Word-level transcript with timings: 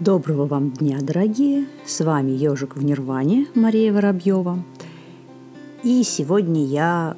Доброго 0.00 0.46
вам 0.46 0.72
дня, 0.72 0.98
дорогие! 1.00 1.66
С 1.86 2.04
вами 2.04 2.32
Ежик 2.32 2.74
в 2.74 2.84
Нирване 2.84 3.46
Мария 3.54 3.92
Воробьева. 3.92 4.58
И 5.84 6.02
сегодня 6.02 6.64
я 6.64 7.16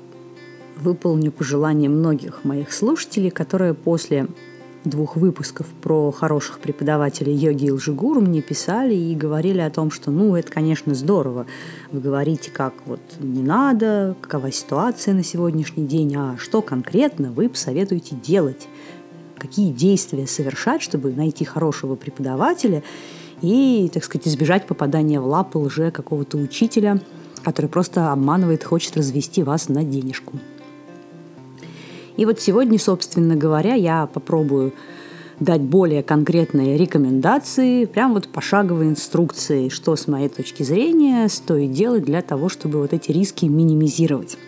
выполню 0.76 1.32
пожелания 1.32 1.88
многих 1.88 2.44
моих 2.44 2.74
слушателей, 2.74 3.30
которые 3.30 3.72
после 3.72 4.26
двух 4.84 5.16
выпусков 5.16 5.66
про 5.80 6.12
хороших 6.12 6.58
преподавателей 6.58 7.34
йоги 7.34 7.64
и 7.64 7.70
лжегуру 7.70 8.20
мне 8.20 8.42
писали 8.42 8.94
и 8.94 9.14
говорили 9.14 9.60
о 9.60 9.70
том, 9.70 9.90
что, 9.90 10.10
ну, 10.10 10.36
это, 10.36 10.52
конечно, 10.52 10.94
здорово. 10.94 11.46
Вы 11.92 12.00
говорите, 12.00 12.50
как 12.50 12.74
вот 12.84 13.00
не 13.20 13.42
надо, 13.42 14.16
какова 14.20 14.52
ситуация 14.52 15.14
на 15.14 15.24
сегодняшний 15.24 15.86
день, 15.86 16.14
а 16.14 16.36
что 16.38 16.60
конкретно 16.60 17.32
вы 17.32 17.48
посоветуете 17.48 18.16
делать 18.16 18.68
какие 19.38 19.72
действия 19.72 20.26
совершать, 20.26 20.82
чтобы 20.82 21.12
найти 21.12 21.44
хорошего 21.44 21.94
преподавателя 21.94 22.82
и, 23.42 23.90
так 23.92 24.04
сказать, 24.04 24.28
избежать 24.28 24.66
попадания 24.66 25.20
в 25.20 25.26
лапы 25.26 25.58
лже 25.58 25.90
какого-то 25.90 26.38
учителя, 26.38 27.00
который 27.42 27.66
просто 27.66 28.12
обманывает, 28.12 28.64
хочет 28.64 28.96
развести 28.96 29.42
вас 29.42 29.68
на 29.68 29.84
денежку. 29.84 30.38
И 32.16 32.24
вот 32.24 32.40
сегодня, 32.40 32.78
собственно 32.78 33.36
говоря, 33.36 33.74
я 33.74 34.06
попробую 34.06 34.72
дать 35.38 35.60
более 35.60 36.02
конкретные 36.02 36.78
рекомендации, 36.78 37.84
прям 37.84 38.14
вот 38.14 38.28
пошаговые 38.28 38.90
инструкции, 38.90 39.68
что 39.68 39.94
с 39.94 40.08
моей 40.08 40.30
точки 40.30 40.62
зрения 40.62 41.28
стоит 41.28 41.72
делать 41.72 42.04
для 42.04 42.22
того, 42.22 42.48
чтобы 42.48 42.80
вот 42.80 42.94
эти 42.94 43.12
риски 43.12 43.44
минимизировать. 43.44 44.38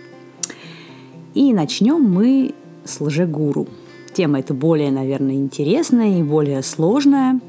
И 1.35 1.53
начнем 1.53 2.03
мы 2.03 2.55
с 2.85 3.01
лжегуру. 3.01 3.69
Тема 4.13 4.41
эта 4.41 4.55
более, 4.55 4.91
наверное, 4.91 5.35
интересная 5.35 6.19
и 6.19 6.23
более 6.23 6.63
сложная. 6.63 7.41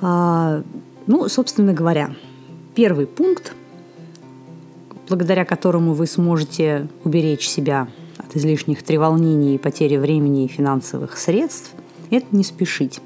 А, 0.00 0.62
ну, 1.06 1.28
собственно 1.28 1.72
говоря, 1.72 2.14
первый 2.74 3.06
пункт, 3.06 3.54
благодаря 5.08 5.44
которому 5.44 5.94
вы 5.94 6.06
сможете 6.06 6.88
уберечь 7.04 7.48
себя 7.48 7.88
от 8.18 8.36
излишних 8.36 8.82
треволнений 8.82 9.56
и 9.56 9.58
потери 9.58 9.96
времени 9.96 10.44
и 10.44 10.48
финансовых 10.48 11.18
средств, 11.18 11.72
это 12.10 12.26
не 12.32 12.44
спешить. 12.44 13.00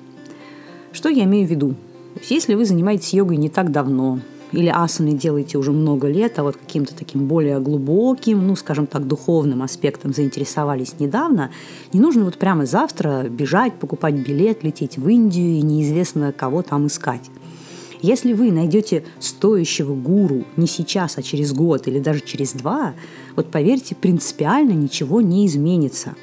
Что 0.93 1.09
я 1.09 1.25
имею 1.25 1.47
в 1.47 1.51
виду? 1.51 1.71
То 2.15 2.21
есть, 2.21 2.31
если 2.31 2.55
вы 2.55 2.65
занимаетесь 2.65 3.13
йогой 3.13 3.37
не 3.37 3.51
так 3.51 3.71
давно, 3.71 4.21
или 4.53 4.69
асаны 4.69 5.13
делаете 5.13 5.59
уже 5.59 5.73
много 5.73 6.09
лет, 6.09 6.39
а 6.39 6.43
вот 6.43 6.57
каким-то 6.57 6.95
таким 6.95 7.27
более 7.27 7.59
глубоким, 7.61 8.47
ну, 8.47 8.57
скажем 8.57 8.87
так, 8.87 9.07
духовным 9.07 9.63
аспектом 9.63 10.13
заинтересовались 10.13 10.99
недавно, 10.99 11.51
не 11.93 12.01
нужно 12.01 12.25
вот 12.25 12.37
прямо 12.37 12.67
завтра 12.67 13.25
бежать, 13.29 13.75
покупать 13.75 14.15
билет, 14.15 14.63
лететь 14.63 14.99
в 14.99 15.09
Индию 15.09 15.59
и 15.59 15.63
неизвестно 15.63 16.33
кого 16.33 16.63
там 16.63 16.87
искать. 16.87 17.31
Если 18.03 18.35
вы 18.35 18.53
найдете 18.53 19.05
стоящего 19.19 19.95
гуру 19.95 20.45
не 20.57 20.67
сейчас, 20.67 21.19
а 21.19 21.23
через 21.23 21.53
год 21.53 21.89
или 21.89 21.99
даже 21.99 22.21
через 22.21 22.53
два, 22.53 22.95
вот 23.35 23.51
поверьте, 23.51 23.95
принципиально 23.95 24.73
ничего 24.73 25.21
не 25.21 25.47
изменится. 25.47 26.15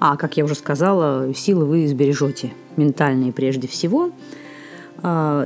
А, 0.00 0.16
как 0.16 0.38
я 0.38 0.44
уже 0.44 0.54
сказала, 0.54 1.32
силы 1.34 1.66
вы 1.66 1.86
сбережете, 1.86 2.52
ментальные 2.76 3.32
прежде 3.32 3.68
всего– 3.68 4.10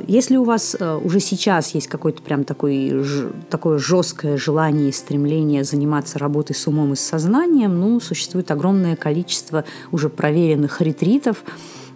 если 0.08 0.36
у 0.36 0.44
вас 0.44 0.76
э, 0.78 1.00
уже 1.02 1.20
сейчас 1.20 1.74
есть 1.74 1.86
какое-то 1.86 2.22
прям 2.22 2.44
такой, 2.44 3.04
такое 3.50 3.78
жесткое 3.78 4.36
желание 4.36 4.88
и 4.88 4.92
стремление 4.92 5.62
заниматься 5.62 6.18
работой 6.18 6.54
с 6.54 6.66
умом 6.66 6.92
и 6.92 6.96
с 6.96 7.00
сознанием, 7.00 7.78
ну, 7.78 8.00
существует 8.00 8.50
огромное 8.50 8.96
количество 8.96 9.64
уже 9.92 10.08
проверенных 10.08 10.80
ретритов, 10.80 11.44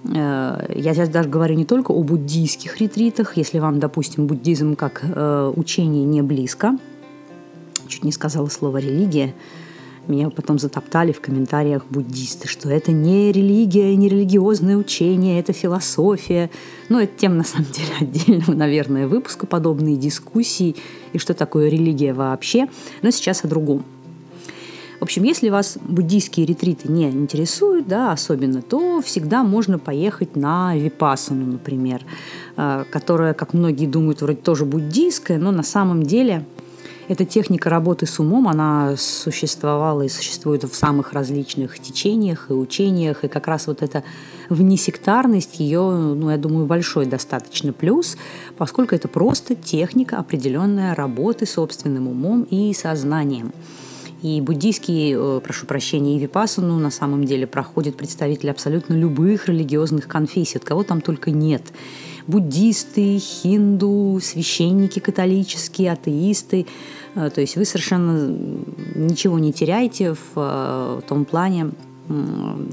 э, 0.05 0.75
я 0.75 0.95
сейчас 0.95 1.09
даже 1.09 1.29
говорю 1.29 1.57
не 1.57 1.65
только 1.65 1.91
о 1.91 2.03
буддийских 2.03 2.81
ретритах, 2.81 3.37
если 3.37 3.59
вам, 3.59 3.81
допустим, 3.81 4.27
буддизм 4.27 4.77
как 4.77 5.03
э, 5.03 5.53
учение 5.57 6.05
не 6.05 6.23
близко, 6.23 6.79
чуть 7.89 8.05
не 8.05 8.13
сказала 8.13 8.47
слово 8.47 8.79
религия, 8.79 9.35
меня 10.09 10.31
потом 10.31 10.59
затоптали 10.59 11.13
в 11.13 11.21
комментариях 11.21 11.85
буддисты, 11.91 12.49
что 12.49 12.69
это 12.71 12.93
не 12.93 13.31
религия, 13.33 13.95
не 13.95 14.09
религиозное 14.09 14.77
учение, 14.77 15.39
это 15.41 15.53
философия. 15.53 16.51
Ну, 16.89 16.99
это 16.99 17.17
тема, 17.17 17.37
на 17.37 17.45
самом 17.45 17.71
деле, 17.71 17.89
отдельного, 18.01 18.55
наверное, 18.55 19.07
выпуска, 19.07 19.47
подобные 19.47 19.97
дискуссии, 19.97 20.77
и 21.13 21.19
что 21.19 21.35
такое 21.35 21.69
религия 21.69 22.15
вообще. 22.15 22.69
Но 23.03 23.11
сейчас 23.11 23.45
о 23.45 23.49
другом. 23.49 23.85
В 24.99 25.03
общем, 25.03 25.23
если 25.23 25.49
вас 25.49 25.79
буддийские 25.81 26.45
ретриты 26.45 26.91
не 26.91 27.09
интересуют, 27.09 27.87
да, 27.87 28.11
особенно, 28.11 28.63
то 28.63 29.01
всегда 29.01 29.45
можно 29.45 29.79
поехать 29.79 30.35
на 30.35 30.77
випасану, 30.77 31.47
например, 31.47 32.03
э, 32.57 32.85
которая, 32.91 33.33
как 33.33 33.55
многие 33.55 33.87
думают, 33.87 34.23
вроде 34.23 34.41
тоже 34.41 34.65
буддийская, 34.65 35.39
но 35.39 35.53
на 35.53 35.63
самом 35.63 36.03
деле– 36.03 36.45
эта 37.09 37.25
техника 37.25 37.71
работы 37.71 38.07
с 38.07 38.21
умом, 38.21 38.49
она 38.49 38.95
существовала 38.99 40.03
и 40.03 40.09
существует 40.09 40.65
в 40.65 40.75
самых 40.75 41.15
различных 41.15 41.79
течениях 41.79 42.51
и 42.51 42.53
учениях, 42.53 43.25
и 43.25 43.29
как 43.29 43.47
раз 43.47 43.67
вот 43.67 43.83
эта 43.83 44.05
внесектарность 44.51 45.59
ее, 45.59 45.81
ну, 45.81 46.31
я 46.31 46.37
думаю, 46.37 46.67
большой 46.67 47.07
достаточно 47.07 47.73
плюс, 47.73 48.17
поскольку 48.59 48.95
это 48.95 49.09
просто 49.09 49.55
техника 49.55 50.19
определенная 50.19 50.95
работы 50.95 51.47
собственным 51.47 52.09
умом 52.09 52.43
и 52.43 52.75
сознанием. 52.75 53.53
И 54.21 54.41
буддийские, 54.41 55.17
э, 55.17 55.41
прошу 55.41 55.67
прощения, 55.67 56.17
и 56.17 56.19
випасану 56.19 56.79
на 56.79 56.91
самом 56.91 57.25
деле 57.25 57.47
проходят 57.47 57.97
представители 57.97 58.51
абсолютно 58.51 58.95
любых 58.95 59.49
религиозных 59.49 60.09
конфессий, 60.09 60.59
от 60.59 60.65
кого 60.65 60.83
там 60.83 61.01
только 61.01 61.31
нет 61.31 61.63
буддисты, 62.29 63.19
хинду, 63.19 64.21
священники 64.23 65.01
католические, 65.01 65.93
атеисты. 65.93 66.67
Э, 67.19 67.31
то 67.31 67.41
есть 67.41 67.57
вы 67.57 67.65
совершенно 67.65 68.33
ничего 68.95 69.39
не 69.39 69.53
теряете 69.53 70.15
в, 70.15 70.19
э, 70.37 71.01
том 71.07 71.25
плане, 71.25 71.71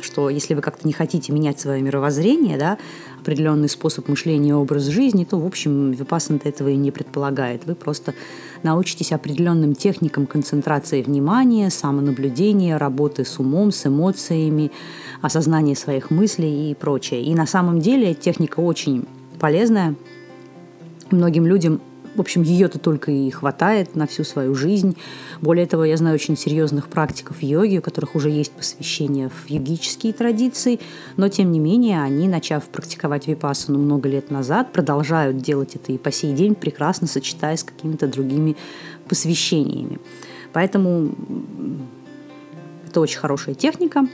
что 0.02 0.30
если 0.30 0.54
вы 0.54 0.62
как-то 0.62 0.88
не 0.88 0.94
хотите 0.94 1.34
менять 1.34 1.60
свое 1.60 1.82
мировоззрение, 1.82 2.58
да, 2.58 2.78
определенный 3.20 3.68
способ 3.68 4.08
мышления, 4.08 4.56
образ 4.56 4.86
жизни, 4.86 5.26
то, 5.26 5.38
в 5.38 5.46
общем, 5.46 5.92
випассана 5.92 6.40
этого 6.42 6.70
и 6.70 6.78
не 6.78 6.90
предполагает. 6.90 7.66
Вы 7.66 7.76
просто 7.76 8.14
научитесь 8.64 9.12
определенным 9.12 9.76
техникам 9.76 10.26
концентрации 10.26 11.02
внимания, 11.02 11.70
самонаблюдения, 11.70 12.78
работы 12.78 13.26
с 13.26 13.38
умом, 13.38 13.74
с 13.74 13.86
эмоциями, 13.86 14.72
осознания 15.22 15.76
своих 15.76 16.12
мыслей 16.12 16.72
и 16.72 16.74
прочее. 16.74 17.22
И 17.22 17.36
на 17.36 17.46
самом 17.46 17.82
деле 17.82 18.14
техника 18.14 18.62
очень 18.62 19.04
полезная. 19.38 19.96
Многим 21.12 21.46
людям 21.46 21.82
в 22.16 22.22
общем, 22.22 22.42
ее-то 22.44 22.80
только 22.80 23.12
и 23.12 23.30
хватает 23.30 23.96
на 23.96 24.08
всю 24.08 24.24
свою 24.24 24.56
жизнь. 24.56 24.98
Более 25.42 25.66
того, 25.66 25.84
я 25.86 25.98
знаю 25.98 26.16
очень 26.16 26.38
серьезных 26.38 26.88
практиков 26.88 27.44
йоги, 27.44 27.78
у 27.78 27.82
которых 27.82 28.16
уже 28.16 28.30
есть 28.30 28.52
посвящение 28.52 29.30
в 29.30 29.50
йогические 29.50 30.14
традиции, 30.14 30.80
но 31.18 31.28
тем 31.28 31.52
не 31.52 31.60
менее 31.60 32.02
они, 32.02 32.28
начав 32.28 32.64
практиковать 32.66 33.28
випассану 33.28 33.80
много 33.80 34.08
лет 34.10 34.32
назад, 34.32 34.72
продолжают 34.72 35.38
делать 35.38 35.76
это 35.76 35.92
и 35.92 35.98
по 35.98 36.12
сей 36.12 36.34
день, 36.34 36.56
прекрасно 36.56 37.08
сочетая 37.08 37.58
с 37.58 37.64
какими-то 37.64 38.08
другими 38.08 38.56
посвящениями. 39.08 40.00
Поэтому 40.54 41.14
это 42.88 43.02
очень 43.02 43.20
хорошая 43.20 43.56
техника. 43.56 44.08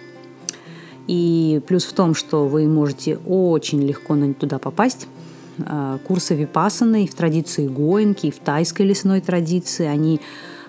И 1.07 1.61
плюс 1.67 1.83
в 1.83 1.93
том, 1.93 2.15
что 2.15 2.47
вы 2.47 2.67
можете 2.67 3.17
очень 3.17 3.81
легко 3.83 4.15
туда 4.39 4.59
попасть, 4.59 5.07
курсы 6.07 6.35
випасаны 6.35 7.05
и 7.05 7.07
в 7.07 7.15
традиции 7.15 7.67
гоинки, 7.67 8.27
и 8.27 8.31
в 8.31 8.39
тайской 8.39 8.85
лесной 8.85 9.21
традиции. 9.21 9.85
Они 9.85 10.19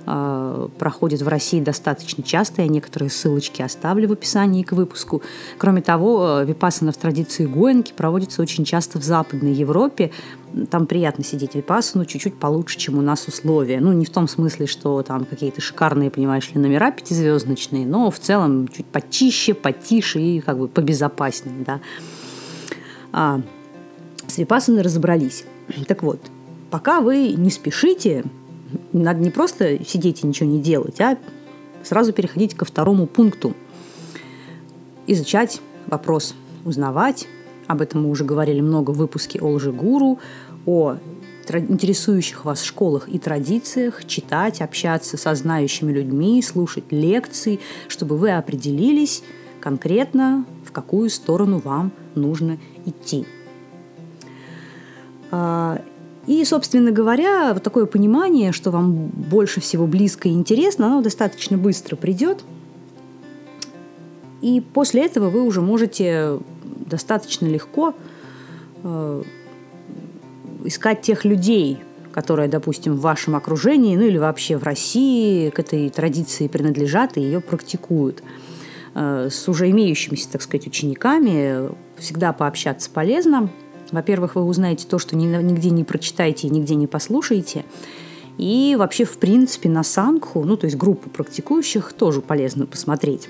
э, 0.06 0.68
проходят 0.78 1.22
в 1.22 1.28
России 1.28 1.60
достаточно 1.60 2.22
часто. 2.22 2.62
Я 2.62 2.68
некоторые 2.68 3.10
ссылочки 3.10 3.62
оставлю 3.62 4.08
в 4.08 4.12
описании 4.12 4.62
к 4.62 4.72
выпуску. 4.72 5.22
Кроме 5.58 5.82
того, 5.82 6.40
э, 6.40 6.44
випасана 6.44 6.92
в 6.92 6.96
традиции 6.96 7.46
гоинки 7.46 7.92
проводится 7.96 8.42
очень 8.42 8.64
часто 8.64 8.98
в 8.98 9.04
Западной 9.04 9.52
Европе. 9.52 10.10
Там 10.70 10.86
приятно 10.86 11.24
сидеть 11.24 11.54
випасану 11.54 12.04
чуть-чуть 12.04 12.38
получше, 12.38 12.78
чем 12.78 12.98
у 12.98 13.02
нас 13.02 13.26
условия. 13.26 13.80
Ну, 13.80 13.92
не 13.92 14.04
в 14.04 14.10
том 14.10 14.28
смысле, 14.28 14.66
что 14.66 15.02
там 15.02 15.24
какие-то 15.24 15.60
шикарные, 15.60 16.10
понимаешь 16.10 16.50
ли, 16.52 16.60
номера 16.60 16.90
пятизвездочные, 16.90 17.86
но 17.86 18.10
в 18.10 18.18
целом 18.18 18.68
чуть 18.68 18.86
почище, 18.86 19.54
потише 19.54 20.20
и 20.20 20.40
как 20.40 20.58
бы 20.58 20.68
побезопаснее, 20.68 21.64
да. 21.64 21.80
А, 23.12 23.40
с 24.32 24.38
випассаной 24.38 24.82
разобрались. 24.82 25.44
Так 25.86 26.02
вот, 26.02 26.18
пока 26.70 27.00
вы 27.00 27.32
не 27.32 27.50
спешите, 27.50 28.24
надо 28.92 29.20
не 29.20 29.30
просто 29.30 29.84
сидеть 29.84 30.24
и 30.24 30.26
ничего 30.26 30.48
не 30.48 30.60
делать, 30.60 31.00
а 31.00 31.18
сразу 31.82 32.12
переходить 32.12 32.54
ко 32.54 32.64
второму 32.64 33.06
пункту. 33.06 33.54
Изучать 35.06 35.60
вопрос, 35.86 36.34
узнавать. 36.64 37.28
Об 37.66 37.82
этом 37.82 38.04
мы 38.04 38.10
уже 38.10 38.24
говорили 38.24 38.60
много 38.60 38.90
в 38.92 38.96
выпуске 38.96 39.38
о 39.40 39.48
лжегуру, 39.48 40.18
о 40.64 40.96
интересующих 41.50 42.46
вас 42.46 42.62
школах 42.62 43.08
и 43.08 43.18
традициях, 43.18 44.06
читать, 44.06 44.62
общаться 44.62 45.18
со 45.18 45.34
знающими 45.34 45.92
людьми, 45.92 46.40
слушать 46.40 46.84
лекции, 46.90 47.60
чтобы 47.88 48.16
вы 48.16 48.30
определились 48.30 49.22
конкретно, 49.60 50.46
в 50.64 50.72
какую 50.72 51.10
сторону 51.10 51.58
вам 51.58 51.92
нужно 52.14 52.58
идти. 52.86 53.26
А, 55.32 55.82
и, 56.26 56.44
собственно 56.44 56.92
говоря, 56.92 57.52
вот 57.52 57.62
такое 57.62 57.86
понимание, 57.86 58.52
что 58.52 58.70
вам 58.70 59.06
больше 59.08 59.60
всего 59.60 59.86
близко 59.86 60.28
и 60.28 60.32
интересно, 60.32 60.86
оно 60.86 61.02
достаточно 61.02 61.58
быстро 61.58 61.96
придет. 61.96 62.44
И 64.40 64.60
после 64.60 65.04
этого 65.04 65.30
вы 65.30 65.42
уже 65.42 65.60
можете 65.60 66.38
достаточно 66.86 67.46
легко 67.46 67.94
э, 68.82 69.22
искать 70.64 71.00
тех 71.00 71.24
людей, 71.24 71.78
которые, 72.12 72.48
допустим, 72.48 72.94
в 72.94 73.00
вашем 73.00 73.34
окружении, 73.34 73.96
ну 73.96 74.02
или 74.02 74.18
вообще 74.18 74.58
в 74.58 74.62
России 74.62 75.48
к 75.50 75.58
этой 75.58 75.88
традиции 75.90 76.46
принадлежат 76.46 77.16
и 77.16 77.20
ее 77.20 77.40
практикуют. 77.40 78.22
Э, 78.94 79.28
с 79.30 79.48
уже 79.48 79.70
имеющимися, 79.70 80.30
так 80.30 80.42
сказать, 80.42 80.66
учениками 80.66 81.70
всегда 81.96 82.32
пообщаться 82.32 82.90
полезно. 82.90 83.50
Во-первых, 83.92 84.34
вы 84.34 84.44
узнаете 84.44 84.86
то, 84.86 84.98
что 84.98 85.16
нигде 85.16 85.70
не 85.70 85.84
прочитаете 85.84 86.48
и 86.48 86.50
нигде 86.50 86.74
не 86.74 86.86
послушаете. 86.86 87.64
И 88.38 88.74
вообще, 88.78 89.04
в 89.04 89.18
принципе, 89.18 89.68
на 89.68 89.82
Сангху, 89.82 90.42
ну, 90.44 90.56
то 90.56 90.64
есть 90.64 90.76
группу 90.76 91.10
практикующих, 91.10 91.92
тоже 91.92 92.22
полезно 92.22 92.66
посмотреть. 92.66 93.28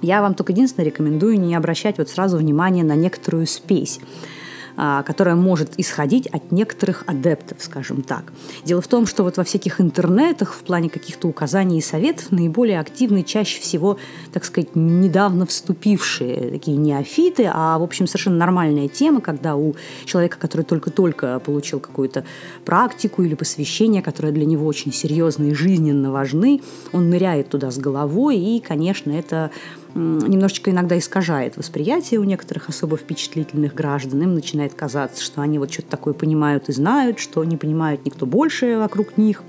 Я 0.00 0.22
вам 0.22 0.34
только 0.34 0.52
единственное 0.52 0.86
рекомендую 0.86 1.40
не 1.40 1.56
обращать 1.56 1.98
вот 1.98 2.08
сразу 2.08 2.38
внимание 2.38 2.84
на 2.84 2.94
некоторую 2.94 3.48
спесь. 3.48 3.98
А, 4.80 5.02
которая 5.02 5.34
может 5.34 5.72
исходить 5.76 6.28
от 6.28 6.52
некоторых 6.52 7.02
адептов, 7.08 7.58
скажем 7.60 8.02
так. 8.02 8.32
Дело 8.64 8.80
в 8.80 8.86
том, 8.86 9.08
что 9.08 9.24
вот 9.24 9.36
во 9.36 9.42
всяких 9.42 9.80
интернетах 9.80 10.54
в 10.54 10.60
плане 10.60 10.88
каких-то 10.88 11.26
указаний 11.26 11.78
и 11.78 11.82
советов 11.82 12.30
наиболее 12.30 12.78
активны 12.78 13.24
чаще 13.24 13.60
всего, 13.60 13.98
так 14.32 14.44
сказать, 14.44 14.76
недавно 14.76 15.46
вступившие 15.46 16.52
такие 16.52 16.76
неофиты, 16.76 17.50
а, 17.52 17.76
в 17.76 17.82
общем, 17.82 18.06
совершенно 18.06 18.36
нормальная 18.36 18.86
тема, 18.86 19.20
когда 19.20 19.56
у 19.56 19.74
человека, 20.04 20.38
который 20.38 20.62
только-только 20.62 21.40
получил 21.40 21.80
какую-то 21.80 22.24
практику 22.64 23.24
или 23.24 23.34
посвящение, 23.34 24.00
которое 24.00 24.32
для 24.32 24.46
него 24.46 24.64
очень 24.64 24.92
серьезно 24.92 25.50
и 25.50 25.54
жизненно 25.54 26.12
важны, 26.12 26.60
он 26.92 27.10
ныряет 27.10 27.48
туда 27.48 27.72
с 27.72 27.78
головой, 27.78 28.38
и, 28.38 28.60
конечно, 28.60 29.10
это 29.10 29.50
немножечко 29.94 30.70
иногда 30.70 30.98
искажает 30.98 31.56
восприятие 31.56 32.20
у 32.20 32.24
некоторых 32.24 32.68
особо 32.68 32.96
впечатлительных 32.96 33.74
граждан. 33.74 34.22
Им 34.22 34.34
начинает 34.34 34.74
казаться, 34.74 35.22
что 35.22 35.40
они 35.40 35.58
вот 35.58 35.72
что-то 35.72 35.88
такое 35.88 36.14
понимают 36.14 36.68
и 36.68 36.72
знают, 36.72 37.18
что 37.18 37.44
не 37.44 37.56
понимают 37.56 38.04
никто 38.04 38.26
больше 38.26 38.78
вокруг 38.78 39.16
них. 39.16 39.42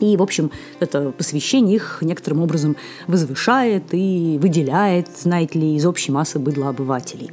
И, 0.00 0.16
в 0.16 0.22
общем, 0.22 0.50
это 0.80 1.12
посвящение 1.12 1.76
их 1.76 1.98
некоторым 2.00 2.40
образом 2.40 2.76
возвышает 3.06 3.84
и 3.92 4.38
выделяет, 4.40 5.08
знаете 5.16 5.58
ли, 5.58 5.76
из 5.76 5.84
общей 5.84 6.10
массы 6.10 6.38
быдла 6.38 6.70
обывателей. 6.70 7.30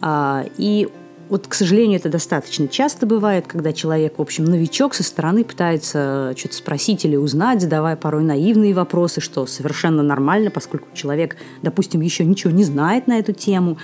А, 0.00 0.46
и 0.56 0.88
вот, 1.32 1.46
к 1.46 1.54
сожалению, 1.54 1.98
это 1.98 2.10
достаточно 2.10 2.68
часто 2.68 3.06
бывает, 3.06 3.46
когда 3.46 3.72
человек, 3.72 4.18
в 4.18 4.20
общем, 4.20 4.44
новичок 4.44 4.92
со 4.92 5.02
стороны 5.02 5.44
пытается 5.44 6.34
что-то 6.36 6.56
спросить 6.56 7.06
или 7.06 7.16
узнать, 7.16 7.62
задавая 7.62 7.96
порой 7.96 8.22
наивные 8.22 8.74
вопросы, 8.74 9.22
что 9.22 9.46
совершенно 9.46 10.02
нормально, 10.02 10.50
поскольку 10.50 10.88
человек, 10.92 11.38
допустим, 11.62 12.02
еще 12.02 12.26
ничего 12.26 12.52
не 12.52 12.64
знает 12.64 13.06
на 13.06 13.18
эту 13.18 13.32
тему, 13.32 13.78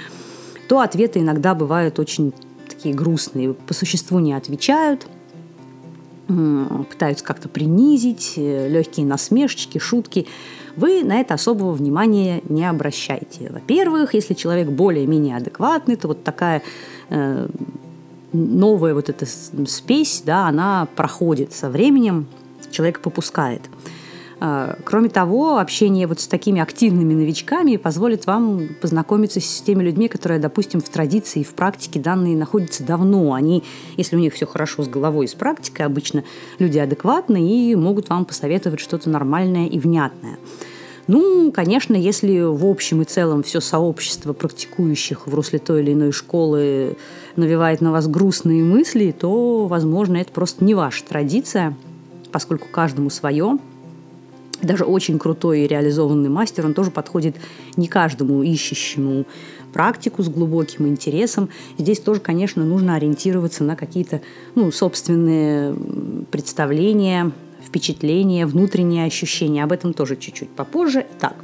то 0.68 0.80
ответы 0.80 1.20
иногда 1.20 1.54
бывают 1.54 1.98
очень 1.98 2.34
такие 2.68 2.94
грустные, 2.94 3.54
по 3.54 3.72
существу 3.72 4.18
не 4.18 4.34
отвечают, 4.34 5.06
пытаются 6.90 7.24
как-то 7.24 7.48
принизить, 7.48 8.34
э, 8.36 8.68
легкие 8.68 9.06
насмешечки, 9.06 9.78
шутки. 9.78 10.26
Вы 10.76 11.02
на 11.02 11.20
это 11.20 11.32
особого 11.32 11.72
внимания 11.72 12.42
не 12.46 12.68
обращайте. 12.68 13.48
Во-первых, 13.50 14.12
если 14.12 14.34
человек 14.34 14.68
более-менее 14.68 15.38
адекватный, 15.38 15.96
то 15.96 16.08
вот 16.08 16.24
такая 16.24 16.62
новая 18.32 18.94
вот 18.94 19.08
эта 19.08 19.26
спесь, 19.26 20.22
да, 20.25 20.49
она 20.49 20.87
проходит 20.96 21.52
со 21.52 21.70
временем, 21.70 22.26
человек 22.70 23.00
попускает. 23.00 23.62
Э, 24.40 24.75
кроме 24.84 25.08
того, 25.08 25.58
общение 25.58 26.06
вот 26.06 26.20
с 26.20 26.26
такими 26.26 26.60
активными 26.60 27.14
новичками 27.14 27.76
позволит 27.76 28.26
вам 28.26 28.69
познакомиться 28.81 29.40
с 29.40 29.60
теми 29.60 29.82
людьми, 29.82 30.08
которые, 30.08 30.38
допустим, 30.38 30.81
в 30.81 30.88
традиции 30.88 31.43
в 31.43 31.55
практике 31.55 32.00
данные 32.00 32.37
находятся 32.37 32.84
давно. 32.84 33.32
Они, 33.32 33.64
если 33.96 34.16
у 34.16 34.20
них 34.20 34.34
все 34.34 34.46
хорошо 34.46 34.82
с 34.82 34.88
головой 34.88 35.26
и 35.26 35.28
с 35.28 35.34
практикой, 35.34 35.87
обычно 35.87 36.25
люди 36.58 36.78
адекватные 36.78 37.72
и 37.72 37.75
могут 37.75 38.08
вам 38.08 38.25
посоветовать 38.25 38.81
что-то 38.81 39.10
нормальное 39.10 39.66
и 39.66 39.78
внятное. 39.78 40.38
Ну, 41.08 41.50
конечно, 41.52 41.96
если 41.96 42.40
в 42.40 42.66
общем 42.66 43.00
и 43.00 43.05
целом 43.06 43.43
все 43.43 43.60
сообщество 43.60 44.34
практикующих 44.34 45.26
в 45.26 45.34
русле 45.34 45.58
той 45.58 45.82
или 45.82 45.94
иной 45.94 46.12
школы 46.12 46.99
навевает 47.34 47.81
на 47.81 47.93
вас 47.93 48.06
грустные 48.06 48.62
мысли, 48.62 49.14
то, 49.19 49.66
возможно, 49.66 50.19
это 50.19 50.31
просто 50.32 50.62
не 50.62 50.75
ваша 50.75 51.02
традиция, 51.05 51.75
поскольку 52.31 52.69
каждому 52.70 53.08
свое. 53.08 53.58
Даже 54.60 54.84
очень 54.84 55.19
крутой 55.19 55.60
и 55.60 55.66
реализованный 55.66 56.28
мастер, 56.28 56.66
он 56.66 56.75
тоже 56.75 56.90
подходит 56.90 57.37
не 57.76 57.88
каждому 57.88 58.43
ищущему 58.43 59.25
практику 59.72 60.22
с 60.22 60.28
глубоким 60.28 60.88
интересом. 60.88 61.49
Здесь 61.78 62.00
тоже, 62.00 62.20
конечно, 62.20 62.64
нужно 62.64 62.96
ориентироваться 62.96 63.64
на 63.64 63.76
какие-то 63.76 64.20
ну, 64.55 64.70
собственные 64.72 65.75
представления, 66.31 67.32
впечатления, 67.64 68.46
внутренние 68.46 69.05
ощущения. 69.05 69.64
Об 69.64 69.72
этом 69.72 69.93
тоже 69.93 70.16
чуть-чуть 70.16 70.50
попозже. 70.50 71.06
Так, 71.19 71.34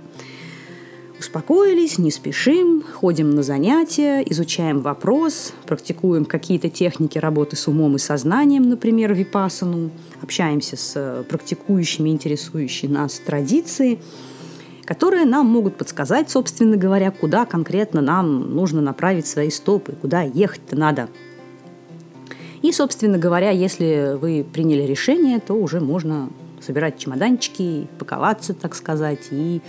успокоились, 1.19 1.99
не 1.99 2.11
спешим, 2.11 2.83
ходим 2.83 3.31
на 3.31 3.43
занятия, 3.43 4.23
изучаем 4.29 4.81
вопрос, 4.81 5.53
практикуем 5.67 6.25
какие-то 6.25 6.69
техники 6.69 7.19
работы 7.19 7.57
с 7.57 7.67
умом 7.67 7.97
и 7.97 7.99
сознанием, 7.99 8.69
например, 8.69 9.15
випасану, 9.15 9.91
общаемся 10.23 10.77
с 10.77 11.25
практикующими, 11.29 12.11
интересующими 12.11 12.93
нас 12.93 13.19
традиции, 13.19 14.01
которые 14.85 15.25
нам 15.25 15.47
могут 15.47 15.77
подсказать, 15.77 16.31
собственно 16.31 16.77
говоря, 16.77 17.11
куда 17.11 17.47
конкретно 17.47 18.01
нам 18.03 18.55
нужно 18.55 18.83
направить 18.83 19.27
свои 19.27 19.51
стопы, 19.51 19.93
куда 19.93 20.23
ехать-то 20.23 20.77
надо– 20.77 21.09
и, 22.65 22.73
собственно 22.73 23.19
говоря, 23.19 23.51
если 23.51 24.17
вы 24.19 24.43
приняли 24.43 24.85
решение, 24.85 25.39
то 25.39 25.53
уже 25.53 25.81
можно 25.81 26.31
собирать 26.63 26.99
чемоданчики, 26.99 27.87
паковаться, 27.99 28.55
так 28.55 28.75
сказать, 28.75 29.21
и 29.31 29.61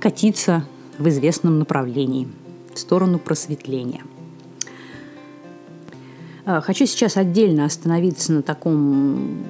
катиться 0.00 0.64
в 0.98 1.08
известном 1.08 1.60
направлении, 1.60 2.26
в 2.74 2.80
сторону 2.80 3.20
просветления. 3.20 4.02
А, 6.44 6.60
хочу 6.60 6.84
сейчас 6.84 7.16
отдельно 7.16 7.64
остановиться 7.64 8.32
на 8.32 8.42
таком 8.42 9.44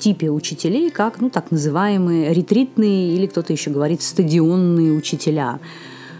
типе 0.00 0.28
учителей, 0.32 0.90
как 0.90 1.20
ну, 1.20 1.30
так 1.30 1.52
называемые 1.52 2.34
ретритные 2.34 3.14
или 3.14 3.28
кто-то 3.28 3.52
еще 3.52 3.70
говорит 3.70 4.02
стадионные 4.02 4.90
учителя– 4.90 5.60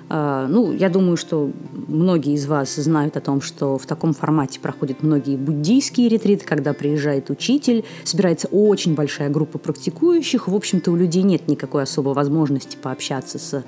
ну, 0.08 0.72
я 0.72 0.90
думаю, 0.90 1.16
что 1.16 1.50
многие 1.88 2.34
из 2.34 2.46
вас 2.46 2.74
знают 2.74 3.16
о 3.16 3.20
том, 3.20 3.40
что 3.40 3.78
в 3.78 3.86
таком 3.86 4.12
формате 4.12 4.60
проходят 4.60 5.02
многие 5.02 5.36
буддийские 5.36 6.08
ретриты, 6.08 6.44
когда 6.44 6.72
приезжает 6.74 7.30
учитель, 7.30 7.84
собирается 8.04 8.48
очень 8.48 8.94
большая 8.94 9.30
группа 9.30 9.58
практикующих. 9.58 10.48
В 10.48 10.54
общем-то, 10.54 10.90
у 10.90 10.96
людей 10.96 11.22
нет 11.22 11.48
никакой 11.48 11.84
особой 11.84 12.14
возможности 12.14 12.76
пообщаться 12.76 13.38
с 13.38 13.64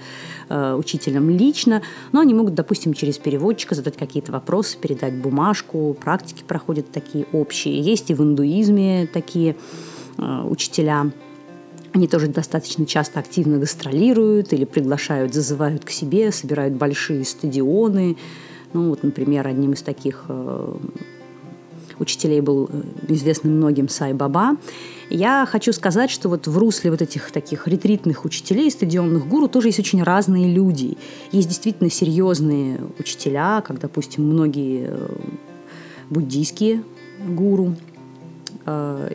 э, 0.49 0.75
учителем 0.75 1.31
лично, 1.31 1.83
но 2.12 2.21
они 2.21 2.35
могут, 2.35 2.55
допустим, 2.55 2.93
через 2.93 3.19
переводчика 3.19 3.75
задать 3.75 3.97
какие-то 3.97 4.33
вопросы, 4.33 4.76
передать 4.78 5.14
бумажку. 5.14 5.97
Практики 5.99 6.45
проходят 6.47 6.90
такие 6.90 7.26
общие. 7.33 7.81
Есть 7.81 8.11
и 8.11 8.14
в 8.14 8.23
индуизме 8.23 9.09
такие 9.12 9.57
э, 10.19 10.43
учителя– 10.43 11.11
они 11.97 12.09
тоже 12.09 12.29
достаточно 12.29 12.85
часто 12.85 13.21
активно 13.21 13.59
гастролируют 13.59 14.53
или 14.53 14.65
приглашают, 14.65 15.33
зазывают 15.33 15.85
к 15.85 15.91
себе, 15.91 16.31
собирают 16.31 16.75
большие 16.75 17.25
стадионы. 17.25 18.17
Ну, 18.75 18.91
вот, 18.91 19.03
например, 19.03 19.47
одним 19.47 19.73
из 19.73 19.81
таких 19.81 20.26
э, 20.29 20.76
учителей 21.99 22.43
был 22.43 22.69
э, 22.71 22.83
известный 23.09 23.50
многим 23.50 23.88
Сай 23.88 24.12
Баба. 24.12 24.57
Я 25.09 25.47
хочу 25.49 25.73
сказать, 25.73 26.11
что 26.11 26.29
вот 26.29 26.47
в 26.47 26.59
русле 26.59 26.91
вот 26.91 27.00
этих 27.00 27.31
таких 27.31 27.67
ретритных 27.67 28.26
учителей, 28.26 28.71
стадионных 28.71 29.26
гуру 29.26 29.49
тоже 29.49 29.69
есть 29.69 29.79
очень 29.79 30.03
разные 30.03 30.53
люди. 30.53 30.99
Есть 31.33 31.49
действительно 31.49 31.88
серьезные 31.88 32.79
учителя, 32.99 33.62
как, 33.62 33.81
допустим, 33.81 34.25
многие 34.25 34.88
э, 34.91 35.09
буддийские 36.11 36.83
гуру– 37.26 37.75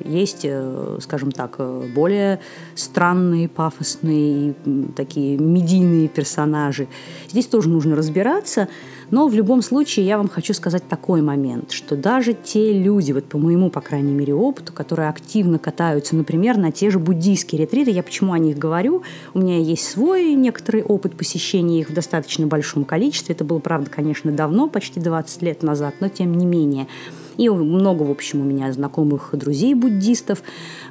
есть, 0.05 0.41
э, 0.43 0.97
скажем 1.01 1.31
так, 1.31 1.55
э, 1.57 1.87
более 1.93 2.39
странные, 2.75 3.47
пафосные, 3.47 4.53
такие 4.95 5.37
медийные 5.37 6.07
персонажи. 6.07 6.87
Здесь 7.29 7.47
тоже 7.47 7.69
нужно 7.69 7.95
разбираться, 7.95 8.67
но 9.09 9.27
в 9.27 9.33
любом 9.33 9.61
случае 9.61 10.05
я 10.05 10.17
вам 10.17 10.29
хочу 10.29 10.53
сказать 10.53 10.87
такой 10.87 11.21
момент, 11.21 11.71
что 11.71 11.95
даже 11.95 12.33
те 12.33 12.71
люди, 12.71 13.11
вот 13.11 13.25
по 13.25 13.37
моему, 13.37 13.69
по 13.69 13.81
крайней 13.81 14.13
мере, 14.13 14.33
опыту, 14.33 14.73
которые 14.73 15.09
активно 15.09 15.59
катаются, 15.59 16.15
например, 16.15 16.57
на 16.57 16.71
те 16.71 16.89
же 16.89 16.99
буддийские 16.99 17.61
ретриты, 17.61 17.91
я 17.91 18.03
почему 18.03 18.33
о 18.33 18.39
них 18.39 18.57
говорю, 18.57 19.03
у 19.33 19.39
меня 19.39 19.57
есть 19.57 19.87
свой 19.87 20.33
некоторый 20.33 20.83
опыт 20.83 21.15
посещения 21.15 21.81
их 21.81 21.89
в 21.89 21.93
достаточно 21.93 22.47
большом 22.47 22.85
количестве, 22.85 23.35
это 23.35 23.43
было, 23.43 23.59
правда, 23.59 23.89
конечно, 23.89 24.31
давно, 24.31 24.69
почти 24.69 24.99
20 24.99 25.41
лет 25.41 25.63
назад, 25.63 25.95
но 25.99 26.07
тем 26.07 26.33
не 26.33 26.45
менее– 26.45 26.87
И 27.41 27.49
много, 27.49 28.03
в 28.03 28.11
общем, 28.11 28.41
у 28.41 28.43
меня 28.43 28.71
знакомых 28.71 29.31
друзей-буддистов. 29.33 30.43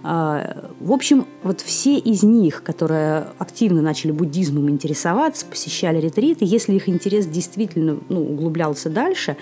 А, 0.02 0.68
в 0.80 0.90
общем, 0.90 1.26
вот 1.44 1.60
все 1.60 1.96
из 1.96 2.24
них, 2.24 2.64
которые 2.64 3.28
активно 3.38 3.82
начали 3.82 4.10
буддизмом 4.10 4.68
интересоваться, 4.68 5.46
посещали 5.46 6.00
ретриты, 6.00 6.44
если 6.44 6.74
их 6.74 6.88
интерес 6.88 7.26
действительно 7.26 7.98
ну, 8.08 8.22
углублялся 8.22 8.90
дальше, 8.90 9.36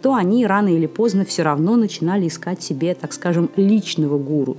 то 0.00 0.14
они 0.14 0.46
рано 0.46 0.68
или 0.68 0.86
поздно 0.86 1.26
все 1.26 1.42
равно 1.42 1.76
начинали 1.76 2.28
искать 2.28 2.62
себе, 2.62 2.94
так 2.94 3.12
скажем, 3.12 3.50
личного 3.56 4.16
гуру. 4.16 4.56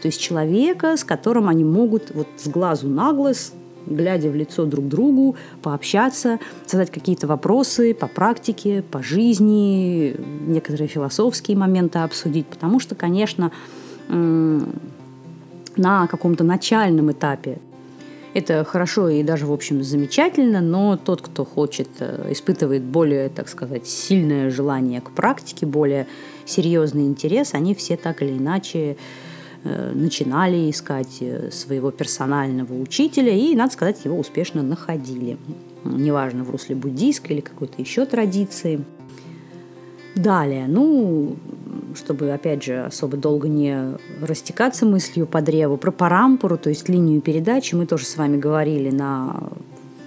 То 0.00 0.06
есть 0.06 0.20
человека, 0.20 0.96
с 0.96 1.02
которым 1.02 1.48
они 1.48 1.64
могут 1.64 2.12
вот 2.14 2.28
с 2.36 2.46
глазу 2.46 2.86
на 2.86 3.12
глаз 3.12 3.52
глядя 3.88 4.30
в 4.30 4.34
лицо 4.34 4.64
друг 4.64 4.88
другу, 4.88 5.36
пообщаться, 5.62 6.38
задать 6.66 6.90
какие-то 6.90 7.26
вопросы 7.26 7.94
по 7.94 8.06
практике, 8.06 8.82
по 8.82 9.02
жизни, 9.02 10.16
некоторые 10.46 10.88
философские 10.88 11.56
моменты 11.56 11.98
обсудить, 12.00 12.46
потому 12.46 12.80
что, 12.80 12.94
конечно, 12.94 13.52
на 14.08 16.06
каком-то 16.06 16.44
начальном 16.44 17.12
этапе 17.12 17.58
это 18.34 18.64
хорошо 18.64 19.08
и 19.08 19.22
даже, 19.22 19.46
в 19.46 19.52
общем, 19.52 19.82
замечательно, 19.82 20.60
но 20.60 20.96
тот, 20.96 21.22
кто 21.22 21.44
хочет, 21.44 21.88
э, 22.00 22.28
испытывает 22.30 22.82
более, 22.82 23.30
так 23.30 23.48
сказать, 23.48 23.86
сильное 23.86 24.50
желание 24.50 25.00
к 25.00 25.10
практике, 25.10 25.66
более 25.66 26.06
серьезный 26.44 27.06
интерес, 27.06 27.54
они 27.54 27.74
все 27.74 27.96
так 27.96 28.22
или 28.22 28.36
иначе 28.36 28.96
начинали 29.94 30.70
искать 30.70 31.18
э, 31.20 31.50
своего 31.50 31.90
персонального 31.90 32.74
учителя 32.80 33.32
и, 33.32 33.54
надо 33.54 33.72
сказать, 33.72 34.04
его 34.04 34.18
успешно 34.18 34.62
находили. 34.62 35.36
Неважно, 35.84 36.44
в 36.44 36.50
русле 36.50 36.74
буддийской 36.74 37.36
или 37.36 37.40
какой-то 37.40 37.74
еще 37.78 38.04
традиции. 38.06 38.84
Далее, 40.14 40.66
ну, 40.66 41.36
чтобы, 41.94 42.30
опять 42.32 42.64
же, 42.64 42.84
особо 42.84 43.16
долго 43.16 43.48
не 43.48 43.96
растекаться 44.20 44.84
мыслью 44.84 45.26
по 45.26 45.40
древу, 45.40 45.76
про 45.76 45.92
парампору, 45.92 46.58
то 46.58 46.70
есть 46.70 46.88
линию 46.88 47.20
передачи, 47.20 47.74
мы 47.74 47.86
тоже 47.86 48.04
с 48.04 48.16
вами 48.16 48.36
говорили 48.36 48.90
на 48.90 49.50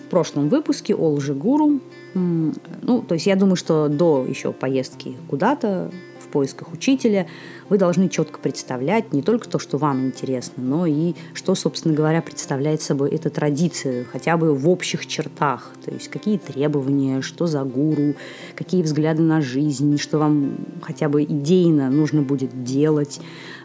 в 0.08 0.10
прошлом 0.12 0.50
выпуске 0.50 0.94
о 0.94 1.14
лжегуру. 1.14 1.80
Ну, 2.14 3.02
то 3.08 3.14
есть 3.14 3.26
я 3.28 3.38
думаю, 3.38 3.56
что 3.56 3.88
до 3.88 4.26
еще 4.28 4.52
поездки 4.52 5.16
куда-то 5.30 5.90
поисках 6.32 6.74
учителя, 6.74 7.28
вы 7.70 7.78
должны 7.78 8.10
четко 8.10 8.40
представлять 8.40 9.14
не 9.14 9.22
только 9.22 9.48
то, 9.48 9.60
что 9.60 9.78
вам 9.78 10.08
интересно, 10.08 10.64
но 10.64 10.86
и 10.86 11.14
что, 11.34 11.54
собственно 11.56 11.94
говоря, 11.94 12.22
представляет 12.22 12.82
собой 12.82 13.12
эта 13.12 13.30
традиция, 13.30 14.06
хотя 14.06 14.38
бы 14.38 14.56
в 14.56 14.68
общих 14.68 15.06
чертах. 15.06 15.72
То 15.86 15.92
есть 15.92 16.08
какие 16.08 16.38
требования, 16.38 17.22
что 17.22 17.46
за 17.48 17.64
гуру, 17.64 18.16
какие 18.56 18.82
взгляды 18.82 19.22
на 19.22 19.42
жизнь, 19.42 19.98
что 19.98 20.18
вам 20.18 20.56
хотя 20.82 21.10
бы 21.10 21.24
идейно 21.24 21.90
нужно 21.90 22.22
будет 22.22 22.64
делать. 22.64 23.20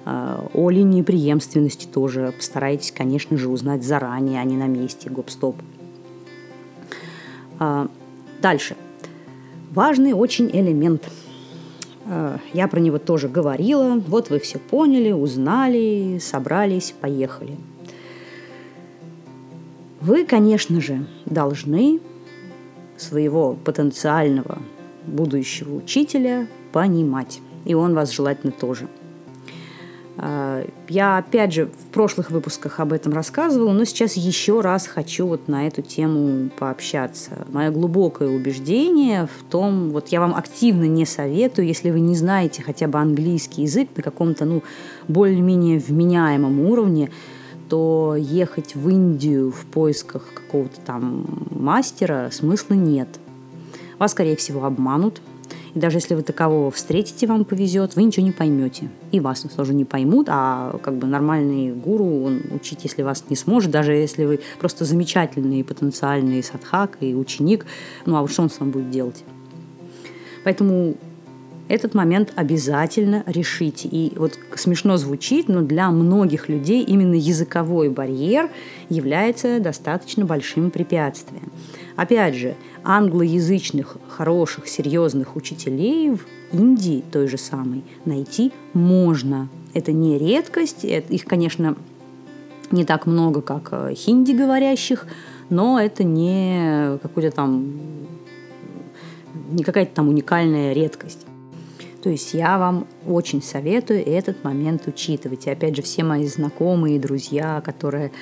А, 0.05 0.49
о 0.55 0.71
линии 0.71 1.03
преемственности 1.03 1.87
тоже 1.87 2.33
постарайтесь, 2.37 2.93
конечно 2.93 3.37
же, 3.37 3.49
узнать 3.49 3.85
заранее, 3.85 4.41
а 4.41 4.45
не 4.45 4.57
на 4.57 4.67
месте, 4.67 5.11
гоп-стоп. 5.11 5.57
А, 7.59 7.89
дальше. 8.41 8.77
Важный 9.73 10.13
очень 10.13 10.49
элемент– 10.53 11.03
я 12.53 12.69
про 12.69 12.81
него 12.81 12.99
тоже 12.99 13.29
говорила. 13.29 14.03
Вот 14.07 14.31
вы 14.31 14.39
все 14.39 14.59
поняли, 14.59 15.13
узнали, 15.13 16.19
собрались, 16.21 16.95
поехали. 17.01 17.57
Вы, 20.01 20.25
конечно 20.25 20.81
же, 20.81 21.07
должны 21.25 22.01
своего 22.97 23.55
потенциального 23.55 24.59
будущего 25.07 25.75
учителя 25.77 26.47
понимать. 26.73 27.41
И 27.65 27.75
он 27.75 27.95
вас 27.95 28.11
желательно 28.13 28.53
тоже– 28.53 28.89
я, 30.19 31.19
опять 31.19 31.53
же, 31.53 31.67
в 31.67 31.93
прошлых 31.93 32.31
выпусках 32.31 32.81
об 32.81 32.95
этом 32.95 33.13
рассказывала, 33.13 33.73
но 33.73 33.85
сейчас 33.85 34.15
еще 34.15 34.63
раз 34.63 34.87
хочу 34.87 35.27
вот 35.27 35.47
на 35.47 35.67
эту 35.67 35.83
тему 35.83 36.49
пообщаться. 36.59 37.47
Мое 37.53 37.71
глубокое 37.71 38.29
убеждение 38.29 39.27
в 39.27 39.51
том, 39.51 39.91
вот 39.91 40.09
я 40.09 40.21
вам 40.21 40.35
активно 40.35 40.85
не 40.85 41.05
советую, 41.05 41.67
если 41.67 41.91
вы 41.91 42.01
не 42.01 42.15
знаете 42.15 42.63
хотя 42.63 42.89
бы 42.89 42.99
английский 42.99 43.63
язык 43.63 43.91
на 43.95 44.03
каком-то, 44.03 44.47
ну, 44.47 44.63
более-менее 45.07 45.79
вменяемом 45.79 46.61
уровне, 46.61 47.11
то 47.69 48.15
ехать 48.17 48.75
в 48.75 48.89
Индию 48.89 49.51
в 49.51 49.67
поисках 49.67 50.25
какого-то 50.33 50.81
там 50.81 51.27
мастера 51.51 52.31
смысла 52.33 52.75
нет. 52.75 53.09
Вас, 53.99 54.13
скорее 54.13 54.37
всего, 54.37 54.65
обманут, 54.65 55.21
даже 55.77 55.99
если 55.99 56.15
вы 56.15 56.23
такового 56.23 56.71
встретите, 56.71 57.27
вам 57.27 57.45
повезет, 57.45 57.97
вы 57.97 58.03
ничего 58.03 58.25
не 58.25 58.33
поймете. 58.33 58.89
И 59.13 59.21
вас 59.21 59.43
тоже 59.43 59.75
не 59.75 59.85
поймут, 59.85 60.27
а 60.31 60.79
как 60.83 60.97
бы 60.97 61.07
нормальный 61.07 61.73
гуру, 61.73 62.25
он 62.25 62.43
учить, 62.51 62.81
если 62.83 63.03
вас 63.03 63.25
не 63.29 63.37
сможет, 63.37 63.71
даже 63.71 63.93
если 63.93 64.25
вы 64.25 64.41
просто 64.59 64.85
замечательный 64.85 65.63
потенциальный 65.63 66.43
садхак 66.43 66.97
и 67.01 67.15
ученик, 67.15 67.67
ну 68.07 68.17
а 68.17 68.27
что 68.27 68.43
он 68.43 68.51
с 68.51 68.59
вами 68.59 68.71
будет 68.71 68.91
делать? 68.91 69.23
Поэтому 70.45 70.97
этот 71.69 71.95
момент 71.95 72.33
обязательно 72.37 73.25
решите. 73.27 73.89
И 73.89 74.17
вот 74.17 74.39
смешно 74.55 74.97
звучит, 74.97 75.49
но 75.49 75.63
для 75.63 75.91
многих 75.91 76.49
людей 76.49 76.83
именно 76.85 77.15
языковой 77.15 77.89
барьер 77.91 78.51
является 78.89 79.61
достаточно 79.61 80.25
большим 80.25 80.71
препятствием. 80.71 81.51
Опять 81.97 82.35
же, 82.35 82.55
англоязычных, 82.85 83.97
хороших, 84.09 84.69
серьезных 84.69 85.35
учителей 85.35 86.11
в 86.11 86.27
Индии 86.53 87.03
той 87.11 87.27
же 87.27 87.39
самой 87.39 87.83
найти 88.05 88.53
можно. 88.75 89.49
Это 89.73 89.93
не 89.93 90.19
редкость, 90.19 90.85
их, 90.85 91.25
конечно, 91.25 91.77
не 92.71 92.85
так 92.85 93.07
много, 93.07 93.41
как 93.41 93.69
э, 93.73 93.95
хинди 93.95 94.33
говорящих, 94.33 95.07
но 95.51 95.81
это 95.81 96.05
не 96.05 96.99
какой-то 96.99 97.31
там 97.31 97.73
не 99.51 99.63
какая-то 99.63 99.95
там 99.95 100.09
уникальная 100.09 100.73
редкость. 100.73 101.27
То 102.03 102.11
есть 102.11 102.35
я 102.35 102.59
вам 102.59 102.87
очень 103.07 103.43
советую 103.43 104.05
этот 104.07 104.45
момент 104.45 104.87
учитывать. 104.87 105.47
И 105.47 105.51
опять 105.51 105.77
же, 105.77 105.83
все 105.83 106.05
мои 106.05 106.27
знакомые 106.27 106.97
и 106.97 107.01
друзья, 107.01 107.61
которые 107.65 108.13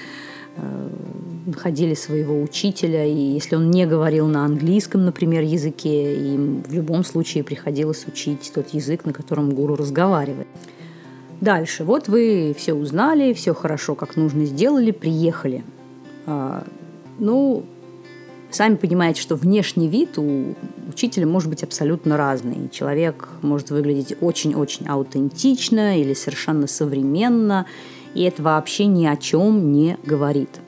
находили 1.47 1.95
своего 1.95 2.41
учителя, 2.41 3.05
и 3.05 3.17
если 3.17 3.57
он 3.57 3.71
не 3.71 3.87
говорил 3.87 4.27
на 4.27 4.45
английском, 4.45 5.05
например, 5.05 5.43
языке, 5.43 6.15
им 6.15 6.63
в 6.63 6.73
любом 6.73 7.05
случае 7.05 7.45
приходилось 7.45 8.07
учить 8.07 8.51
тот 8.55 8.69
язык, 8.71 9.05
на 9.05 9.13
котором 9.13 9.51
гуру 9.51 9.77
разговаривает. 9.77 10.49
Дальше. 11.41 11.85
Вот 11.85 12.09
вы 12.09 12.55
все 12.57 12.75
узнали, 12.75 13.33
все 13.35 13.55
хорошо, 13.55 13.95
как 13.95 14.17
нужно 14.17 14.47
сделали, 14.47 14.93
приехали. 14.93 15.65
А, 16.27 16.65
ну, 17.19 17.65
сами 18.51 18.77
понимаете, 18.77 19.21
что 19.21 19.37
внешний 19.37 19.89
вид 19.89 20.17
у 20.17 20.55
учителя 20.89 21.27
может 21.27 21.51
быть 21.51 21.63
абсолютно 21.63 22.17
разный. 22.17 22.71
Человек 22.71 23.29
может 23.43 23.71
выглядеть 23.71 24.17
очень-очень 24.21 24.87
аутентично 24.87 26.01
или 26.01 26.15
совершенно 26.15 26.67
современно, 26.67 27.67
и 28.15 28.23
это 28.23 28.43
вообще 28.43 28.87
ни 28.87 29.07
о 29.07 29.17
чем 29.17 29.73
не 29.73 29.99
говорит. 30.05 30.61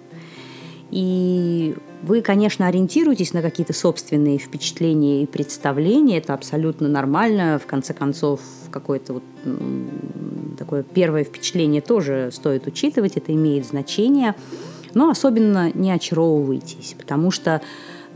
И 0.90 1.74
вы, 2.02 2.20
конечно, 2.20 2.66
ориентируетесь 2.66 3.32
на 3.32 3.42
какие-то 3.42 3.72
собственные 3.72 4.38
впечатления 4.38 5.22
и 5.22 5.26
представления, 5.26 6.18
это 6.18 6.34
абсолютно 6.34 6.88
нормально. 6.88 7.58
В 7.58 7.66
конце 7.66 7.94
концов, 7.94 8.40
какое-то 8.70 9.14
вот 9.14 9.22
такое 10.56 10.82
первое 10.82 11.24
впечатление 11.24 11.80
тоже 11.80 12.30
стоит 12.32 12.66
учитывать, 12.66 13.16
это 13.16 13.32
имеет 13.32 13.66
значение. 13.66 14.34
Но 14.94 15.10
особенно 15.10 15.70
не 15.74 15.90
очаровывайтесь, 15.90 16.94
потому 16.98 17.30
что 17.30 17.60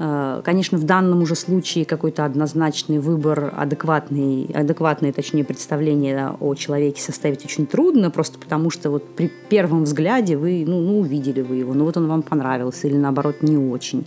конечно, 0.01 0.79
в 0.79 0.85
данном 0.85 1.21
уже 1.21 1.35
случае 1.35 1.85
какой-то 1.85 2.25
однозначный 2.25 2.99
выбор, 2.99 3.53
адекватный, 3.55 4.47
адекватное, 4.55 5.13
точнее, 5.13 5.45
представление 5.45 6.31
о 6.41 6.55
человеке 6.55 7.03
составить 7.03 7.45
очень 7.45 7.67
трудно, 7.67 8.11
просто 8.11 8.39
потому 8.39 8.71
что 8.71 8.91
вот 8.91 9.05
при 9.15 9.31
первом 9.51 9.85
взгляде 9.85 10.39
вы, 10.39 10.65
ну, 10.67 10.81
ну 10.81 11.01
увидели 11.01 11.43
вы 11.43 11.57
его, 11.57 11.75
ну 11.75 11.85
вот 11.85 11.99
он 11.99 12.09
вам 12.09 12.23
понравился 12.23 12.89
или 12.89 12.97
наоборот 12.97 13.43
не 13.43 13.59
очень. 13.59 14.07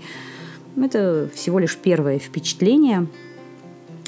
Это 0.75 1.29
всего 1.31 1.59
лишь 1.59 1.77
первое 1.77 2.17
впечатление. 2.17 3.05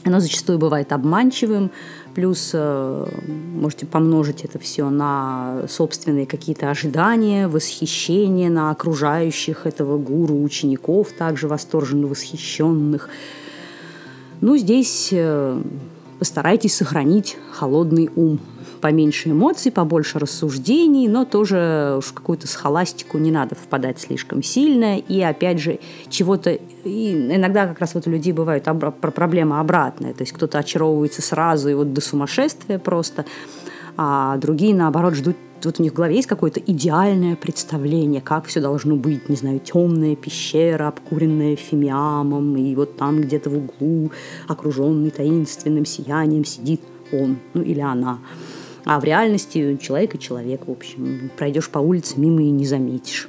Оно 0.03 0.19
зачастую 0.19 0.57
бывает 0.57 0.91
обманчивым, 0.91 1.69
Плюс 2.15 2.51
э, 2.53 3.05
можете 3.27 3.85
помножить 3.85 4.45
это 4.45 4.57
все 4.57 4.89
на 4.89 5.63
собственные 5.67 6.25
какие-то 6.25 6.69
ожидания, 6.69 7.49
восхищение 7.49 8.49
на 8.49 8.71
окружающих 8.71 9.65
этого 9.67 9.97
гуру, 9.97 10.41
учеников, 10.41 11.11
также 11.11 11.49
восторженно 11.49 12.07
восхищенных. 12.07 13.09
Ну, 14.39 14.55
здесь 14.55 15.09
э, 15.11 15.61
постарайтесь 16.17 16.75
сохранить 16.75 17.37
холодный 17.51 18.09
ум, 18.15 18.39
поменьше 18.85 19.31
эмоций, 19.31 19.71
побольше 19.71 20.19
рассуждений, 20.19 21.07
но 21.07 21.25
тоже 21.25 21.95
уж 21.97 22.11
какую-то 22.11 22.47
схоластику 22.47 23.17
не 23.17 23.31
надо 23.31 23.55
впадать 23.55 23.99
слишком 23.99 24.43
сильно. 24.43 24.99
И 24.99 25.21
опять 25.21 25.57
же, 25.59 25.79
чего-то... 26.07 26.53
Иногда 26.83 27.65
как 27.65 27.79
раз 27.79 27.95
вот 27.95 28.05
у 28.05 28.11
людей 28.11 28.31
бывают 28.31 28.67
обра- 28.67 28.91
проблема 28.91 29.59
обратная. 29.59 30.13
То 30.13 30.21
есть 30.21 30.33
кто-то 30.33 30.59
очаровывается 30.59 31.23
сразу 31.23 31.67
и 31.69 31.73
вот 31.73 31.93
до 31.93 32.01
сумасшествия 32.01 32.77
просто, 32.77 33.25
а 33.97 34.37
другие, 34.37 34.75
наоборот, 34.75 35.15
ждут 35.15 35.35
вот 35.63 35.79
у 35.79 35.83
них 35.83 35.93
в 35.93 35.95
голове 35.95 36.17
есть 36.17 36.27
какое-то 36.27 36.59
идеальное 36.59 37.35
представление, 37.35 38.21
как 38.21 38.45
все 38.45 38.61
должно 38.61 38.95
быть, 38.95 39.29
не 39.29 39.35
знаю, 39.35 39.59
темная 39.59 40.15
пещера, 40.15 40.89
обкуренная 40.89 41.55
фимиамом, 41.55 42.55
и 42.55 42.75
вот 42.75 42.97
там 42.97 43.21
где-то 43.21 43.49
в 43.49 43.57
углу, 43.57 44.11
окруженный 44.47 45.09
таинственным 45.09 45.85
сиянием, 45.85 46.45
сидит 46.45 46.81
он, 47.11 47.37
ну 47.55 47.63
или 47.63 47.79
она. 47.79 48.19
А 48.85 48.99
в 48.99 49.03
реальности 49.03 49.77
человек 49.81 50.15
и 50.15 50.19
человек, 50.19 50.67
в 50.67 50.71
общем. 50.71 51.31
Пройдешь 51.37 51.69
по 51.69 51.79
улице 51.79 52.19
мимо 52.19 52.41
и 52.41 52.51
не 52.51 52.65
заметишь. 52.65 53.27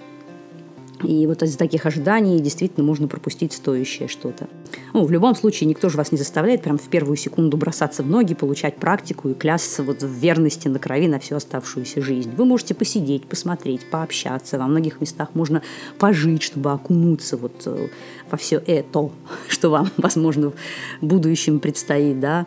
И 1.02 1.26
вот 1.26 1.42
из 1.42 1.56
таких 1.56 1.84
ожиданий 1.84 2.40
действительно 2.40 2.84
можно 2.84 3.06
пропустить 3.06 3.52
стоящее 3.52 4.08
что-то. 4.08 4.48
Ну, 4.94 5.04
в 5.04 5.10
любом 5.10 5.34
случае, 5.34 5.68
никто 5.68 5.88
же 5.88 5.98
вас 5.98 6.10
не 6.10 6.18
заставляет 6.18 6.62
прям 6.62 6.78
в 6.78 6.88
первую 6.88 7.16
секунду 7.16 7.56
бросаться 7.56 8.02
в 8.02 8.08
ноги, 8.08 8.34
получать 8.34 8.76
практику 8.76 9.28
и 9.28 9.34
клясться 9.34 9.82
вот 9.82 10.02
в 10.02 10.08
верности 10.08 10.68
на 10.68 10.78
крови 10.78 11.06
на 11.06 11.18
всю 11.18 11.36
оставшуюся 11.36 12.00
жизнь. 12.00 12.32
Вы 12.34 12.44
можете 12.46 12.74
посидеть, 12.74 13.26
посмотреть, 13.26 13.90
пообщаться. 13.90 14.58
Во 14.58 14.66
многих 14.66 15.00
местах 15.00 15.30
можно 15.34 15.62
пожить, 15.98 16.42
чтобы 16.42 16.72
окунуться 16.72 17.36
вот 17.36 17.62
э, 17.66 17.88
во 18.30 18.38
все 18.38 18.62
это, 18.66 19.10
что 19.48 19.70
вам, 19.70 19.90
возможно, 19.98 20.52
в 21.00 21.06
будущем 21.06 21.60
предстоит, 21.60 22.20
да. 22.20 22.46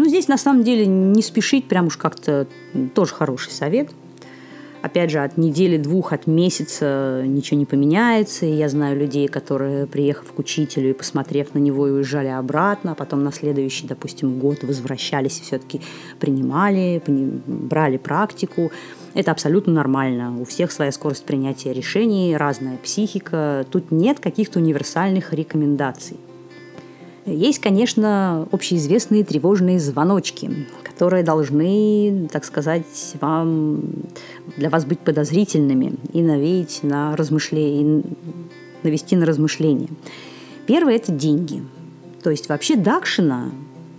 Ну, 0.00 0.08
здесь 0.08 0.28
на 0.28 0.38
самом 0.38 0.64
деле 0.64 0.86
не 0.86 1.22
спешить, 1.22 1.68
прям 1.68 1.88
уж 1.88 1.98
как-то 1.98 2.46
тоже 2.94 3.12
хороший 3.12 3.52
совет. 3.52 3.90
Опять 4.80 5.10
же, 5.10 5.18
от 5.18 5.36
недели-двух, 5.36 6.14
от 6.14 6.26
месяца 6.26 7.22
ничего 7.26 7.58
не 7.58 7.66
поменяется. 7.66 8.46
И 8.46 8.50
я 8.50 8.70
знаю 8.70 8.98
людей, 8.98 9.28
которые, 9.28 9.86
приехав 9.86 10.32
к 10.32 10.38
учителю 10.38 10.88
и 10.88 10.92
посмотрев 10.94 11.52
на 11.52 11.58
него, 11.58 11.86
и 11.86 11.90
уезжали 11.90 12.28
обратно, 12.28 12.92
а 12.92 12.94
потом 12.94 13.22
на 13.22 13.30
следующий, 13.30 13.86
допустим, 13.86 14.38
год 14.38 14.64
возвращались 14.64 15.40
и 15.40 15.42
все-таки 15.42 15.82
принимали, 16.18 17.02
брали 17.46 17.98
практику. 17.98 18.72
Это 19.12 19.32
абсолютно 19.32 19.74
нормально. 19.74 20.40
У 20.40 20.46
всех 20.46 20.72
своя 20.72 20.92
скорость 20.92 21.26
принятия 21.26 21.74
решений, 21.74 22.38
разная 22.38 22.78
психика. 22.78 23.66
Тут 23.70 23.90
нет 23.90 24.18
каких-то 24.18 24.60
универсальных 24.60 25.34
рекомендаций. 25.34 26.16
Есть, 27.26 27.58
конечно, 27.58 28.48
общеизвестные 28.50 29.24
тревожные 29.24 29.78
звоночки, 29.78 30.66
которые 30.82 31.22
должны, 31.22 32.28
так 32.32 32.44
сказать, 32.44 33.14
вам, 33.20 33.82
для 34.56 34.70
вас 34.70 34.86
быть 34.86 35.00
подозрительными 35.00 35.94
и 36.14 36.22
навеять 36.22 36.80
на 36.82 37.14
размышление, 37.16 38.02
навести 38.82 39.16
на 39.16 39.26
размышления. 39.26 39.88
Первое– 40.66 40.94
это 40.96 41.12
деньги. 41.12 41.62
То 42.22 42.30
есть 42.30 42.48
вообще 42.48 42.76
Дакшина, 42.76 43.52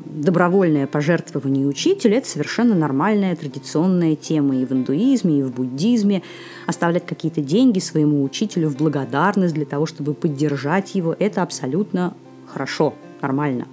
добровольное 0.06 0.88
пожертвование 0.88 1.68
учителя– 1.68 2.18
это 2.20 2.28
совершенно 2.28 2.74
нормальная 2.74 3.36
традиционная 3.36 4.16
тема 4.16 4.58
и 4.58 4.66
в 4.66 4.72
индуизме, 4.72 5.40
и 5.40 5.44
в 5.44 5.52
буддизме. 5.54 6.24
Оставлять 6.66 7.06
какие-то 7.06 7.42
деньги 7.42 7.78
своему 7.78 8.24
учителю 8.24 8.70
в 8.70 8.78
благодарность 8.78 9.54
для 9.54 9.66
того, 9.66 9.86
чтобы 9.86 10.16
поддержать 10.16 10.96
его– 10.96 11.16
это 11.20 11.44
абсолютно 11.44 12.16
хорошо– 12.48 12.96
нормально. 13.22 13.68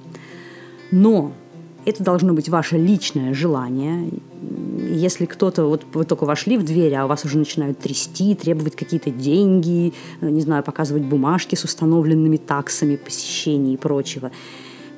Но 0.91 1.33
это 1.85 2.03
должно 2.03 2.33
быть 2.33 2.49
ваше 2.49 2.77
личное 2.77 3.35
желание. 3.35 4.11
Если 4.79 5.27
кто-то, 5.27 5.65
вот 5.67 5.85
вы 5.93 6.05
только 6.05 6.25
вошли 6.25 6.57
в 6.57 6.65
дверь, 6.65 6.95
а 6.95 7.05
у 7.05 7.09
вас 7.09 7.25
уже 7.25 7.39
начинают 7.39 7.79
трясти, 7.79 8.35
требовать 8.35 8.77
какие-то 8.77 9.11
деньги, 9.11 9.93
не 10.21 10.41
знаю, 10.41 10.63
показывать 10.63 11.03
бумажки 11.03 11.55
с 11.55 11.65
установленными 11.65 12.37
таксами 12.37 12.97
посещений 12.97 13.75
и 13.75 13.77
прочего, 13.77 14.31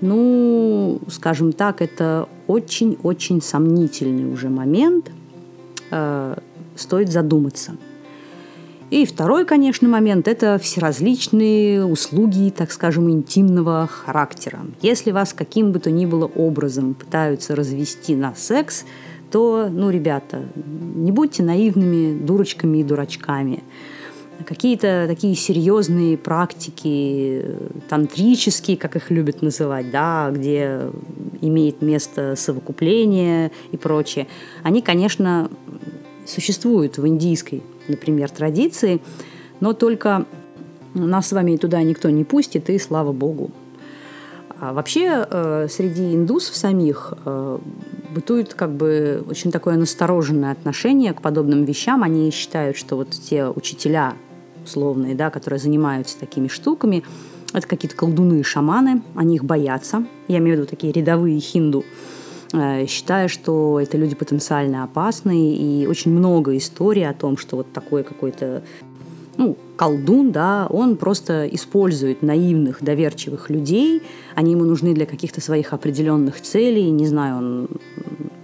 ну, 0.00 1.00
скажем 1.10 1.52
так, 1.52 1.82
это 1.82 2.26
очень-очень 2.46 3.42
сомнительный 3.42 4.32
уже 4.32 4.48
момент. 4.48 5.10
Э, 5.90 6.36
стоит 6.74 7.10
задуматься– 7.10 7.76
и 8.90 9.06
второй, 9.06 9.44
конечно, 9.44 9.88
момент– 9.88 10.26
это 10.28 10.58
всеразличные 10.58 11.84
услуги, 11.84 12.50
так 12.50 12.72
скажем, 12.72 13.08
интимного 13.08 13.86
характера. 13.86 14.58
Если 14.82 15.12
вас 15.12 15.32
каким 15.32 15.70
бы 15.70 15.78
то 15.78 15.92
ни 15.92 16.06
было 16.06 16.26
образом 16.26 16.94
пытаются 16.94 17.54
развести 17.54 18.16
на 18.16 18.34
секс, 18.34 18.84
то, 19.30 19.68
ну, 19.70 19.90
ребята, 19.90 20.42
не 20.56 21.12
будьте 21.12 21.44
наивными 21.44 22.18
дурочками 22.18 22.78
и 22.78 22.82
дурачками. 22.82 23.62
Какие-то 24.44 25.04
такие 25.06 25.36
серьезные 25.36 26.16
практики, 26.16 27.44
тантрические, 27.88 28.76
как 28.76 28.96
их 28.96 29.10
любят 29.10 29.40
называть, 29.40 29.90
да, 29.92 30.30
где 30.32 30.88
имеет 31.40 31.80
место 31.80 32.34
совокупление 32.36 33.52
и 33.70 33.76
прочее, 33.76 34.26
они, 34.64 34.82
конечно, 34.82 35.48
существуют 36.26 36.98
в 36.98 37.06
индийской 37.06 37.62
например, 37.90 38.30
традиции, 38.30 39.00
но 39.60 39.72
только 39.72 40.26
нас 40.94 41.28
с 41.28 41.32
вами 41.32 41.56
туда 41.56 41.82
никто 41.82 42.10
не 42.10 42.24
пустит, 42.24 42.70
и 42.70 42.78
слава 42.78 43.12
богу. 43.12 43.50
А 44.58 44.74
вообще 44.74 45.26
э, 45.30 45.68
среди 45.70 46.14
индусов 46.14 46.54
самих 46.54 47.14
э, 47.24 47.58
бытует 48.14 48.52
как 48.52 48.72
бы 48.72 49.24
очень 49.28 49.50
такое 49.50 49.76
настороженное 49.76 50.52
отношение 50.52 51.14
к 51.14 51.22
подобным 51.22 51.64
вещам. 51.64 52.02
Они 52.02 52.30
считают, 52.30 52.76
что 52.76 52.96
вот 52.96 53.10
те 53.10 53.46
учителя 53.46 54.14
условные, 54.62 55.14
да, 55.14 55.30
которые 55.30 55.58
занимаются 55.58 56.18
такими 56.18 56.48
штуками, 56.48 57.04
это 57.54 57.66
какие-то 57.66 57.96
колдуны 57.96 58.40
и 58.40 58.42
шаманы, 58.42 59.02
они 59.14 59.36
их 59.36 59.44
боятся. 59.44 60.04
Я 60.28 60.38
имею 60.38 60.56
в 60.56 60.60
виду 60.60 60.70
такие 60.70 60.92
рядовые 60.92 61.40
хинду. 61.40 61.84
Э, 62.52 62.86
считая, 62.86 63.28
что 63.28 63.80
это 63.80 63.96
люди 63.96 64.14
потенциально 64.14 64.84
опасные, 64.84 65.54
и 65.54 65.86
очень 65.86 66.12
много 66.12 66.56
историй 66.56 67.08
о 67.08 67.14
том, 67.14 67.36
что 67.36 67.56
вот 67.56 67.72
такой 67.72 68.02
какой-то 68.02 68.62
ну, 69.36 69.56
колдун, 69.76 70.32
да, 70.32 70.66
он 70.68 70.96
просто 70.96 71.46
использует 71.46 72.22
наивных, 72.22 72.82
доверчивых 72.82 73.48
людей, 73.48 74.02
они 74.34 74.52
ему 74.52 74.64
нужны 74.64 74.92
для 74.92 75.06
каких-то 75.06 75.40
своих 75.40 75.72
определенных 75.72 76.40
целей, 76.40 76.90
не 76.90 77.06
знаю, 77.06 77.36
он 77.38 77.68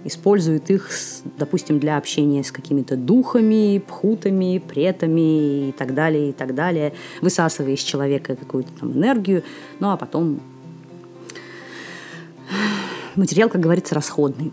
использует 0.05 0.71
их, 0.71 0.89
допустим, 1.37 1.79
для 1.79 1.97
общения 1.97 2.43
с 2.43 2.51
какими-то 2.51 2.95
духами, 2.95 3.83
пхутами, 3.85 4.63
претами 4.65 5.69
и 5.69 5.71
так 5.77 5.93
далее, 5.93 6.29
и 6.29 6.31
так 6.31 6.55
далее, 6.55 6.93
высасывая 7.21 7.73
из 7.73 7.81
человека 7.81 8.35
какую-то 8.35 8.71
там 8.79 8.93
энергию, 8.93 9.43
ну 9.79 9.91
а 9.91 9.97
потом 9.97 10.39
материал, 13.17 13.49
как 13.49 13.61
говорится, 13.61 13.95
расходный. 13.95 14.51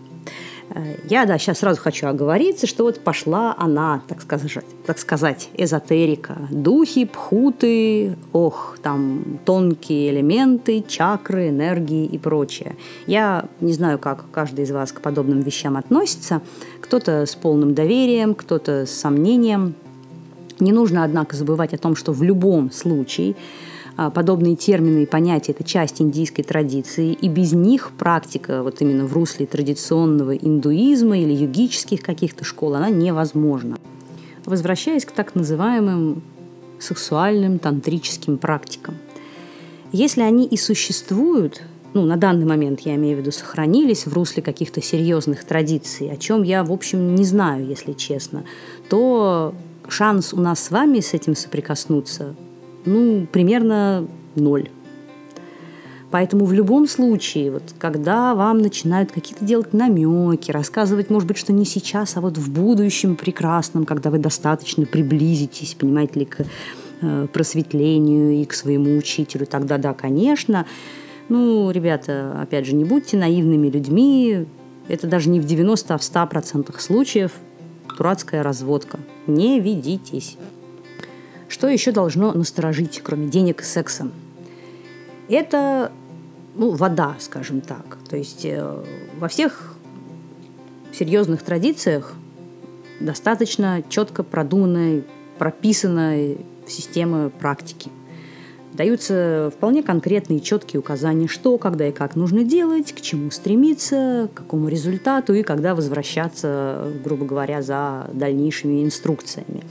Э, 0.71 0.97
я, 1.09 1.27
да, 1.27 1.39
сейчас 1.39 1.59
сразу 1.59 1.81
хочу 1.81 2.07
оговориться, 2.07 2.67
что 2.67 2.85
вот 2.85 3.01
пошла 3.01 3.55
она, 3.59 4.03
так 4.09 4.23
сказать, 4.23 4.65
так 4.87 4.99
сказать, 4.99 5.49
эзотерика. 5.57 6.37
Духи, 6.51 7.05
пхуты, 7.05 8.17
ох, 8.33 8.79
там 8.83 9.39
тонкие 9.45 10.11
элементы, 10.11 10.85
чакры, 10.87 11.49
энергии 11.49 12.07
и 12.07 12.19
прочее. 12.19 12.77
Я 13.07 13.47
не 13.61 13.73
знаю, 13.73 13.99
как 13.99 14.25
каждый 14.31 14.65
из 14.65 14.71
вас 14.71 14.93
к 14.93 15.01
подобным 15.01 15.41
вещам 15.41 15.77
относится. 15.77 16.41
Кто-то 16.81 17.27
с 17.27 17.35
полным 17.35 17.75
доверием, 17.75 18.35
кто-то 18.35 18.87
с 18.87 18.91
сомнением. 18.91 19.75
Не 20.61 20.73
нужно, 20.73 21.05
однако, 21.05 21.37
забывать 21.37 21.75
о 21.75 21.79
том, 21.79 21.97
что 21.97 22.13
в 22.13 22.23
любом 22.23 22.71
случае 22.71 23.35
подобные 23.97 24.57
термины 24.57 25.05
и 25.05 25.07
понятия– 25.07 25.53
это 25.59 25.65
часть 25.65 26.03
индийской 26.03 26.45
традиции, 26.45 27.13
и 27.13 27.29
без 27.29 27.53
них 27.53 27.93
практика 27.97 28.63
вот 28.63 28.81
именно 28.81 29.07
в 29.07 29.13
русле 29.13 29.47
традиционного 29.47 30.37
индуизма 30.37 31.19
или 31.19 31.33
югических 31.33 32.03
каких-то 32.03 32.45
школ, 32.45 32.75
она 32.75 32.91
невозможна. 32.91 33.77
Возвращаясь 34.45 35.05
к 35.05 35.13
так 35.13 35.35
называемым 35.35 36.23
сексуальным 36.79 37.59
тантрическим 37.59 38.37
практикам. 38.37 38.97
Если 39.93 40.23
они 40.23 40.45
и 40.45 40.57
существуют, 40.57 41.63
ну, 41.95 42.05
на 42.05 42.17
данный 42.17 42.47
момент, 42.47 42.81
я 42.81 42.97
имею 42.97 43.17
в 43.17 43.21
виду, 43.21 43.31
сохранились 43.31 44.07
в 44.07 44.13
русле 44.13 44.43
каких-то 44.43 44.83
серьезных 44.83 45.45
традиций, 45.45 46.11
о 46.11 46.17
чем 46.17 46.43
я, 46.43 46.65
в 46.65 46.73
общем, 46.73 47.15
не 47.15 47.25
знаю, 47.25 47.67
если 47.67 47.93
честно, 47.93 48.45
то 48.89 49.55
шанс 49.89 50.35
у 50.35 50.41
нас 50.41 50.65
с 50.65 50.71
вами 50.73 50.99
с 50.99 51.15
этим 51.15 51.37
соприкоснуться 51.37 52.35
ну, 52.85 53.27
примерно 53.31 54.07
ноль. 54.35 54.69
Поэтому 56.15 56.45
в 56.45 56.53
любом 56.53 56.87
случае, 56.87 57.51
вот, 57.51 57.75
когда 57.77 58.37
вам 58.37 58.59
начинают 58.59 59.11
какие-то 59.11 59.45
делать 59.45 59.73
намеки, 59.73 60.53
рассказывать, 60.53 61.11
может 61.11 61.27
быть, 61.27 61.37
что 61.37 61.53
не 61.53 61.65
сейчас, 61.65 62.17
а 62.17 62.21
вот 62.21 62.39
в 62.39 62.53
будущем 62.53 63.17
прекрасном, 63.17 63.85
когда 63.85 64.11
вы 64.11 64.19
достаточно 64.19 64.87
приблизитесь, 64.87 65.75
понимаете 65.75 66.21
ли, 66.21 66.27
к 66.27 66.47
э, 67.01 67.27
просветлению 67.33 68.31
и 68.41 68.45
к 68.45 68.55
своему 68.55 68.97
учителю, 68.97 69.45
тогда 69.45 69.77
да, 69.77 69.93
конечно. 69.93 70.67
Ну, 71.29 71.73
ребята, 71.73 72.39
опять 72.41 72.67
же, 72.67 72.77
не 72.77 72.85
будьте 72.85 73.17
наивными 73.17 73.69
людьми, 73.69 74.47
Это 74.87 75.09
даже 75.09 75.31
не 75.31 75.41
в 75.41 75.47
90, 75.47 75.95
а 75.95 75.99
в 75.99 76.03
100% 76.03 76.79
случаев 76.79 77.33
дурацкая 77.99 78.45
разводка. 78.45 79.01
Не 79.27 79.59
ведитесь. 79.59 80.37
Что 81.55 81.69
еще 81.69 81.93
должно 81.93 82.33
насторожить, 82.33 83.01
кроме 83.05 83.29
денег 83.29 83.61
и 83.61 83.65
секса? 83.65 84.11
Это 85.29 85.93
ну, 86.57 86.71
вода, 86.73 87.15
скажем 87.21 87.61
так. 87.61 87.97
То 88.11 88.17
есть 88.17 88.45
э, 88.45 88.85
во 89.21 89.29
всех 89.29 89.77
серьезных 90.93 91.45
традициях 91.45 92.15
достаточно 92.99 93.85
четко 93.89 94.25
продуманной, 94.25 95.05
прописанной 95.39 96.39
системы 96.67 97.31
практики. 97.31 97.93
Даются 98.73 99.53
вполне 99.57 99.85
конкретные 99.85 100.41
четкие 100.41 100.81
указания, 100.81 101.29
что, 101.29 101.57
когда 101.59 101.87
и 101.87 101.93
как 101.93 102.17
нужно 102.17 102.43
делать, 102.43 102.93
к 102.93 103.01
чему 103.01 103.31
стремиться, 103.31 104.29
к 104.35 104.39
какому 104.39 104.67
результату 104.67 105.35
и 105.35 105.45
когда 105.45 105.77
возвращаться, 105.77 106.93
грубо 107.05 107.25
говоря, 107.25 107.63
за 107.63 108.11
дальнейшими 108.13 108.85
инструкциями. 108.85 109.63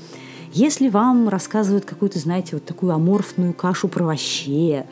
Если 0.53 0.87
вам 0.87 1.29
рассказывают 1.29 1.83
какую-то, 1.83 2.19
знаете, 2.19 2.49
вот 2.53 2.63
такую 2.63 2.93
аморфную 2.93 3.55
кашу 3.55 3.87
про 3.87 4.05
вообще, 4.05 4.85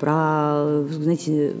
про, 0.00 0.84
знаете, 0.90 1.54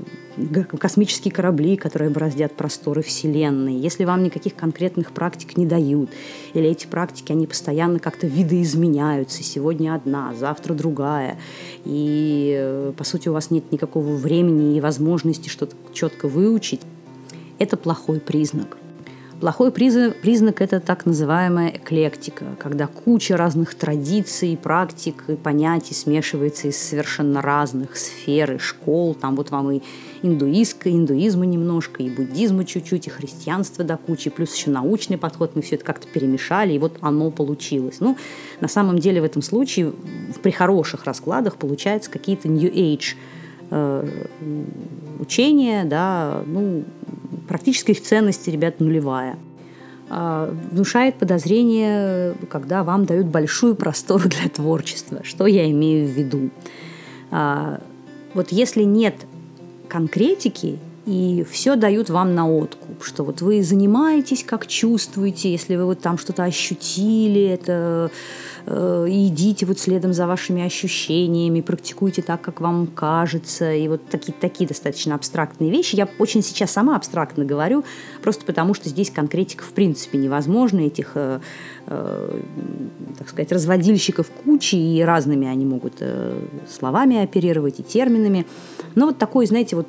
космические 0.80 1.32
корабли, 1.32 1.76
которые 1.76 2.10
бороздят 2.10 2.56
просторы 2.56 3.02
Вселенной, 3.02 3.74
если 3.74 4.04
вам 4.04 4.24
никаких 4.24 4.56
конкретных 4.56 5.12
практик 5.12 5.56
не 5.56 5.64
дают, 5.64 6.10
или 6.54 6.68
эти 6.68 6.88
практики, 6.88 7.30
они 7.30 7.46
постоянно 7.46 8.00
как-то 8.00 8.26
видоизменяются, 8.26 9.44
сегодня 9.44 9.94
одна, 9.94 10.34
завтра 10.34 10.74
другая, 10.74 11.38
и, 11.84 12.52
э, 12.58 12.92
по 12.96 13.04
сути, 13.04 13.28
у 13.28 13.32
вас 13.32 13.52
нет 13.52 13.70
никакого 13.70 14.16
времени 14.16 14.76
и 14.76 14.80
возможности 14.80 15.48
что-то 15.48 15.76
четко 15.92 16.26
выучить, 16.26 16.80
это 17.60 17.76
плохой 17.76 18.18
признак– 18.18 18.76
Плохой 19.40 19.70
признак, 19.70 20.62
это 20.62 20.80
так 20.80 21.04
называемая 21.04 21.68
эклектика, 21.68 22.44
когда 22.58 22.86
куча 22.86 23.36
разных 23.36 23.74
традиций, 23.74 24.58
практик 24.60 25.24
и 25.28 25.34
понятий 25.34 25.92
смешивается 25.92 26.68
из 26.68 26.78
совершенно 26.78 27.42
разных 27.42 27.98
сфер 27.98 28.54
и 28.54 28.58
школ. 28.58 29.14
Там 29.14 29.36
вот 29.36 29.50
вам 29.50 29.72
и 29.72 29.82
индуистка, 30.22 30.90
индуизма 30.90 31.44
немножко, 31.44 32.02
и 32.02 32.08
буддизма 32.08 32.64
чуть-чуть, 32.64 33.08
и 33.08 33.10
христианство 33.10 33.84
до 33.84 33.98
кучи, 33.98 34.30
плюс 34.30 34.54
еще 34.54 34.70
научный 34.70 35.18
подход. 35.18 35.54
Мы 35.54 35.60
все 35.60 35.74
это 35.74 35.84
как-то 35.84 36.08
перемешали, 36.08 36.72
и 36.72 36.78
вот 36.78 36.96
оно 37.02 37.30
получилось. 37.30 37.96
Ну, 38.00 38.16
на 38.62 38.68
самом 38.68 38.98
деле 38.98 39.20
в 39.20 39.24
этом 39.24 39.42
случае 39.42 39.92
при 40.42 40.50
хороших 40.50 41.04
раскладах 41.04 41.56
получаются 41.56 42.10
какие-то 42.10 42.48
New 42.48 42.72
Age 42.72 43.16
э, 43.70 44.26
учения, 45.20 45.84
да, 45.84 46.42
ну, 46.46 46.84
практически 47.56 47.92
их 47.92 48.02
ценность, 48.02 48.46
ребят, 48.48 48.80
нулевая. 48.80 49.38
А, 50.10 50.54
внушает 50.70 51.14
подозрение, 51.14 52.34
когда 52.50 52.84
вам 52.84 53.06
дают 53.06 53.28
большую 53.28 53.74
простору 53.74 54.24
для 54.28 54.50
творчества. 54.50 55.20
Что 55.22 55.46
я 55.46 55.70
имею 55.70 56.06
в 56.06 56.10
виду? 56.10 56.50
А, 57.30 57.80
вот 58.34 58.52
если 58.52 58.82
нет 58.82 59.14
конкретики, 59.88 60.78
и 61.06 61.46
все 61.48 61.76
дают 61.76 62.10
вам 62.10 62.34
на 62.34 62.50
откуп, 62.50 63.04
что 63.04 63.22
вот 63.22 63.40
вы 63.40 63.62
занимаетесь, 63.62 64.42
как 64.42 64.66
чувствуете, 64.66 65.52
если 65.52 65.76
вы 65.76 65.84
вот 65.84 66.00
там 66.00 66.18
что-то 66.18 66.42
ощутили, 66.42 67.42
это 67.42 68.10
э, 68.66 69.06
идите 69.08 69.66
вот 69.66 69.78
следом 69.78 70.12
за 70.12 70.26
вашими 70.26 70.64
ощущениями, 70.64 71.60
практикуйте 71.60 72.22
так, 72.22 72.40
как 72.40 72.60
вам 72.60 72.88
кажется, 72.88 73.72
и 73.72 73.86
вот 73.86 74.08
такие, 74.08 74.32
такие 74.32 74.66
достаточно 74.66 75.14
абстрактные 75.14 75.70
вещи. 75.70 75.94
Я 75.94 76.08
очень 76.18 76.42
сейчас 76.42 76.72
сама 76.72 76.96
абстрактно 76.96 77.44
говорю, 77.44 77.84
просто 78.20 78.44
потому 78.44 78.74
что 78.74 78.88
здесь 78.88 79.10
конкретика 79.10 79.62
в 79.62 79.70
принципе 79.70 80.18
невозможна, 80.18 80.80
этих, 80.80 81.12
э, 81.14 81.38
э, 81.86 82.40
так 83.16 83.28
сказать, 83.28 83.52
разводильщиков 83.52 84.28
кучи, 84.44 84.74
и 84.74 85.00
разными 85.02 85.46
они 85.46 85.66
могут 85.66 85.98
э, 86.00 86.36
словами 86.68 87.22
оперировать 87.22 87.78
и 87.78 87.84
терминами. 87.84 88.44
Но 88.96 89.06
вот 89.06 89.18
такой, 89.18 89.46
знаете, 89.46 89.76
вот 89.76 89.86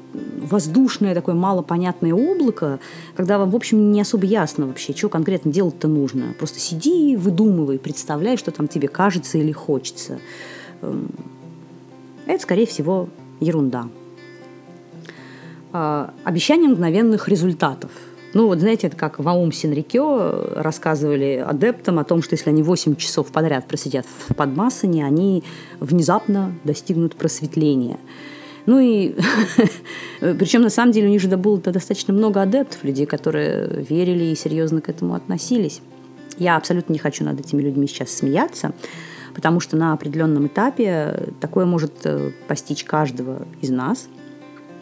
воздушное 0.50 1.14
такое 1.14 1.36
малопонятное 1.36 2.14
облако, 2.14 2.80
когда 3.16 3.38
вам, 3.38 3.52
в 3.52 3.56
общем, 3.56 3.92
не 3.92 4.02
особо 4.02 4.26
ясно 4.26 4.68
вообще, 4.68 4.96
что 4.96 5.10
конкретно 5.10 5.52
делать-то 5.52 5.88
нужно. 5.88 6.34
Просто 6.38 6.60
сиди, 6.60 7.16
выдумывай, 7.16 7.80
представляй, 7.80 8.38
что 8.38 8.52
там 8.52 8.68
тебе 8.68 8.88
кажется 8.88 9.38
или 9.38 9.52
хочется. 9.52 10.20
Эм, 10.82 11.10
это, 12.26 12.42
скорее 12.42 12.66
всего, 12.66 13.10
ерунда. 13.40 13.88
А, 15.74 16.14
обещание 16.24 16.70
мгновенных 16.70 17.28
результатов. 17.28 17.92
Ну, 18.34 18.48
вот 18.48 18.60
знаете, 18.60 18.88
это 18.88 18.98
как 18.98 19.20
в 19.20 19.28
Аум 19.28 19.52
Синрикё 19.52 20.54
рассказывали 20.56 21.44
адептам 21.46 21.98
о 21.98 22.04
том, 22.04 22.22
что 22.22 22.36
если 22.36 22.50
они 22.50 22.62
8 22.62 22.96
часов 22.96 23.28
подряд 23.28 23.68
просидят 23.68 24.06
в 24.06 24.36
подмассане, 24.36 25.06
они 25.06 25.44
внезапно 25.80 26.54
достигнут 26.64 27.16
просветления– 27.16 27.98
ну 28.68 28.80
и 28.80 29.16
причем 30.20 30.62
на 30.62 30.70
самом 30.70 30.92
деле 30.92 31.08
у 31.08 31.10
них 31.10 31.22
же 31.22 31.36
было 31.36 31.58
достаточно 31.58 32.14
много 32.14 32.42
адептов, 32.42 32.84
людей, 32.84 33.06
которые 33.08 33.84
верили 33.90 34.26
и 34.26 34.36
серьезно 34.36 34.82
к 34.82 34.90
этому 34.90 35.16
относились. 35.16 35.82
Я 36.38 36.58
абсолютно 36.58 36.94
не 36.94 37.00
хочу 37.00 37.24
над 37.24 37.40
этими 37.40 37.62
людьми 37.62 37.88
сейчас 37.88 38.12
смеяться, 38.12 38.74
потому 39.34 39.62
что 39.62 39.78
на 39.78 39.94
определенном 39.94 40.48
этапе 40.48 41.32
такое 41.40 41.66
может 41.66 41.94
э, 42.04 42.32
постичь 42.48 42.84
каждого 42.84 43.48
из 43.62 43.70
нас. 43.70 44.10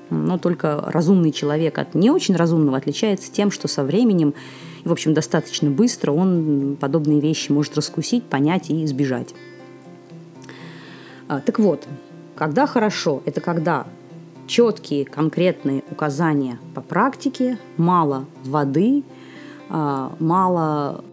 Но 0.10 0.38
только 0.38 0.84
разумный 0.88 1.32
человек 1.32 1.78
от 1.78 1.94
не 1.96 2.10
очень 2.10 2.36
разумного 2.36 2.78
отличается 2.78 3.32
тем, 3.32 3.52
что 3.52 3.68
со 3.68 3.84
временем, 3.84 4.34
в 4.84 4.92
общем, 4.92 5.14
достаточно 5.14 5.70
быстро 5.70 6.12
он 6.12 6.76
подобные 6.80 7.22
вещи 7.22 7.52
может 7.52 7.76
раскусить, 7.76 8.24
понять 8.24 8.70
и 8.70 8.84
избежать. 8.84 9.34
А, 11.28 11.40
так 11.40 11.60
вот, 11.60 11.88
когда 12.36 12.68
хорошо, 12.68 13.22
это 13.26 13.42
когда 13.42 13.86
четкие 14.48 15.06
конкретные 15.06 15.84
указания 15.90 16.60
по 16.74 16.82
практике, 16.82 17.58
мало 17.78 18.26
воды, 18.44 19.04
а, 19.70 20.14
мало 20.20 21.04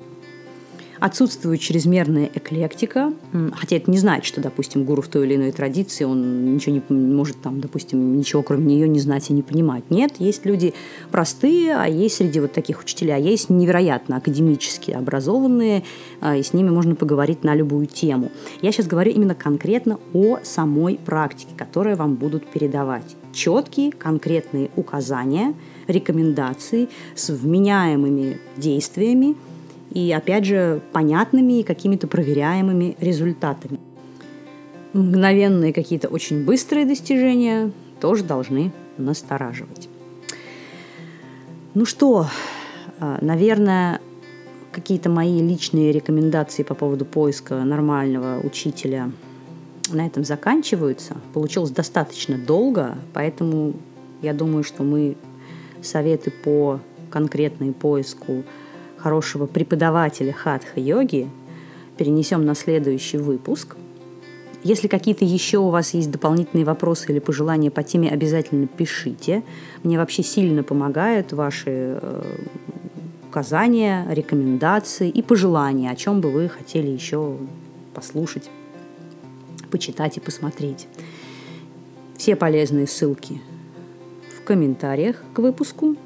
Отсутствует 1.02 1.60
чрезмерная 1.60 2.30
эклектика, 2.32 3.12
хотя 3.54 3.74
это 3.74 3.90
не 3.90 3.98
значит, 3.98 4.24
что, 4.24 4.40
допустим, 4.40 4.84
гуру 4.84 5.02
в 5.02 5.08
той 5.08 5.26
или 5.26 5.34
иной 5.34 5.50
традиции, 5.50 6.04
он 6.04 6.54
ничего 6.54 6.76
не 6.76 6.96
может, 6.96 7.42
там, 7.42 7.60
допустим, 7.60 8.16
ничего 8.16 8.44
кроме 8.44 8.66
нее 8.66 8.86
не 8.86 9.00
знать 9.00 9.28
и 9.28 9.32
не 9.32 9.42
понимать. 9.42 9.82
Нет, 9.90 10.12
есть 10.20 10.46
люди 10.46 10.74
простые, 11.10 11.74
а 11.74 11.88
есть 11.88 12.18
среди 12.18 12.38
вот 12.38 12.52
таких 12.52 12.80
учителей, 12.80 13.16
а 13.16 13.18
есть 13.18 13.50
невероятно 13.50 14.18
академически 14.18 14.92
образованные, 14.92 15.82
а, 16.20 16.36
и 16.36 16.42
с 16.44 16.52
ними 16.52 16.70
можно 16.70 16.94
поговорить 16.94 17.42
на 17.42 17.56
любую 17.56 17.88
тему. 17.88 18.30
Я 18.60 18.70
сейчас 18.70 18.86
говорю 18.86 19.10
именно 19.10 19.34
конкретно 19.34 19.98
о 20.14 20.38
самой 20.44 21.00
практике, 21.04 21.50
которую 21.58 21.96
вам 21.96 22.14
будут 22.14 22.46
передавать. 22.46 23.16
Четкие, 23.32 23.90
конкретные 23.90 24.70
указания, 24.76 25.54
рекомендации 25.88 26.88
с 27.16 27.28
вменяемыми 27.30 28.38
действиями– 28.56 29.34
и, 29.92 30.10
опять 30.12 30.44
же, 30.44 30.80
понятными 30.92 31.60
и 31.60 31.62
какими-то 31.62 32.06
проверяемыми 32.06 32.96
результатами. 33.00 33.78
Мгновенные 34.92 35.72
какие-то 35.72 36.08
очень 36.08 36.44
быстрые 36.44 36.86
достижения 36.86 37.70
тоже 38.00 38.24
должны 38.24 38.72
настораживать. 38.98 39.88
Ну 41.74 41.84
что, 41.84 42.26
а, 42.98 43.18
наверное, 43.20 44.00
какие-то 44.72 45.08
мои 45.10 45.40
личные 45.40 45.92
рекомендации 45.92 46.62
по 46.62 46.74
поводу 46.74 47.04
поиска 47.04 47.62
нормального 47.62 48.40
учителя 48.44 49.10
на 49.90 50.06
этом 50.06 50.24
заканчиваются. 50.24 51.16
Получилось 51.34 51.70
достаточно 51.70 52.38
долго, 52.38 52.96
поэтому 53.12 53.74
я 54.22 54.32
думаю, 54.32 54.64
что 54.64 54.82
мы 54.82 55.16
советы 55.82 56.30
по 56.30 56.80
конкретной 57.10 57.72
поиску 57.72 58.44
хорошего 59.02 59.46
преподавателя 59.46 60.32
хатха-йоги 60.32 61.28
перенесем 61.96 62.44
на 62.44 62.54
следующий 62.54 63.18
выпуск. 63.18 63.76
Если 64.62 64.86
какие-то 64.86 65.24
еще 65.24 65.58
у 65.58 65.70
вас 65.70 65.92
есть 65.92 66.10
дополнительные 66.10 66.64
вопросы 66.64 67.10
или 67.10 67.18
пожелания 67.18 67.70
по 67.70 67.82
теме, 67.82 68.08
обязательно 68.08 68.68
пишите. 68.68 69.42
Мне 69.82 69.98
вообще 69.98 70.22
сильно 70.22 70.62
помогают 70.62 71.32
ваши 71.32 71.98
э, 72.00 72.36
указания, 73.28 74.06
рекомендации 74.08 75.08
и 75.08 75.20
пожелания, 75.20 75.90
о 75.90 75.96
чем 75.96 76.20
бы 76.20 76.30
вы 76.30 76.48
хотели 76.48 76.88
еще 76.88 77.36
послушать, 77.92 78.48
почитать 79.72 80.16
и 80.16 80.20
посмотреть. 80.20 80.86
Все 82.16 82.36
полезные 82.36 82.86
ссылки 82.86 83.40
в 84.38 84.44
комментариях 84.44 85.16
к 85.34 85.40
выпуску. 85.40 85.96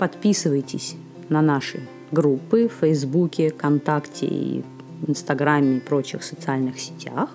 Подписывайтесь 0.00 0.96
на 1.28 1.40
наши 1.40 1.86
группы 2.12 2.68
в 2.68 2.80
Фейсбуке, 2.80 3.50
ВКонтакте 3.50 4.26
и 4.26 4.64
Инстаграме 5.06 5.78
и 5.78 5.80
прочих 5.80 6.22
социальных 6.22 6.78
сетях. 6.78 7.30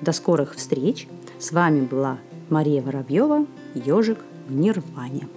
До 0.00 0.12
скорых 0.12 0.54
встреч. 0.54 1.08
С 1.38 1.52
вами 1.52 1.80
была 1.80 2.18
Мария 2.48 2.80
Воробьева, 2.80 3.46
ежик 3.74 4.18
в 4.48 4.54
Нирване. 4.54 5.28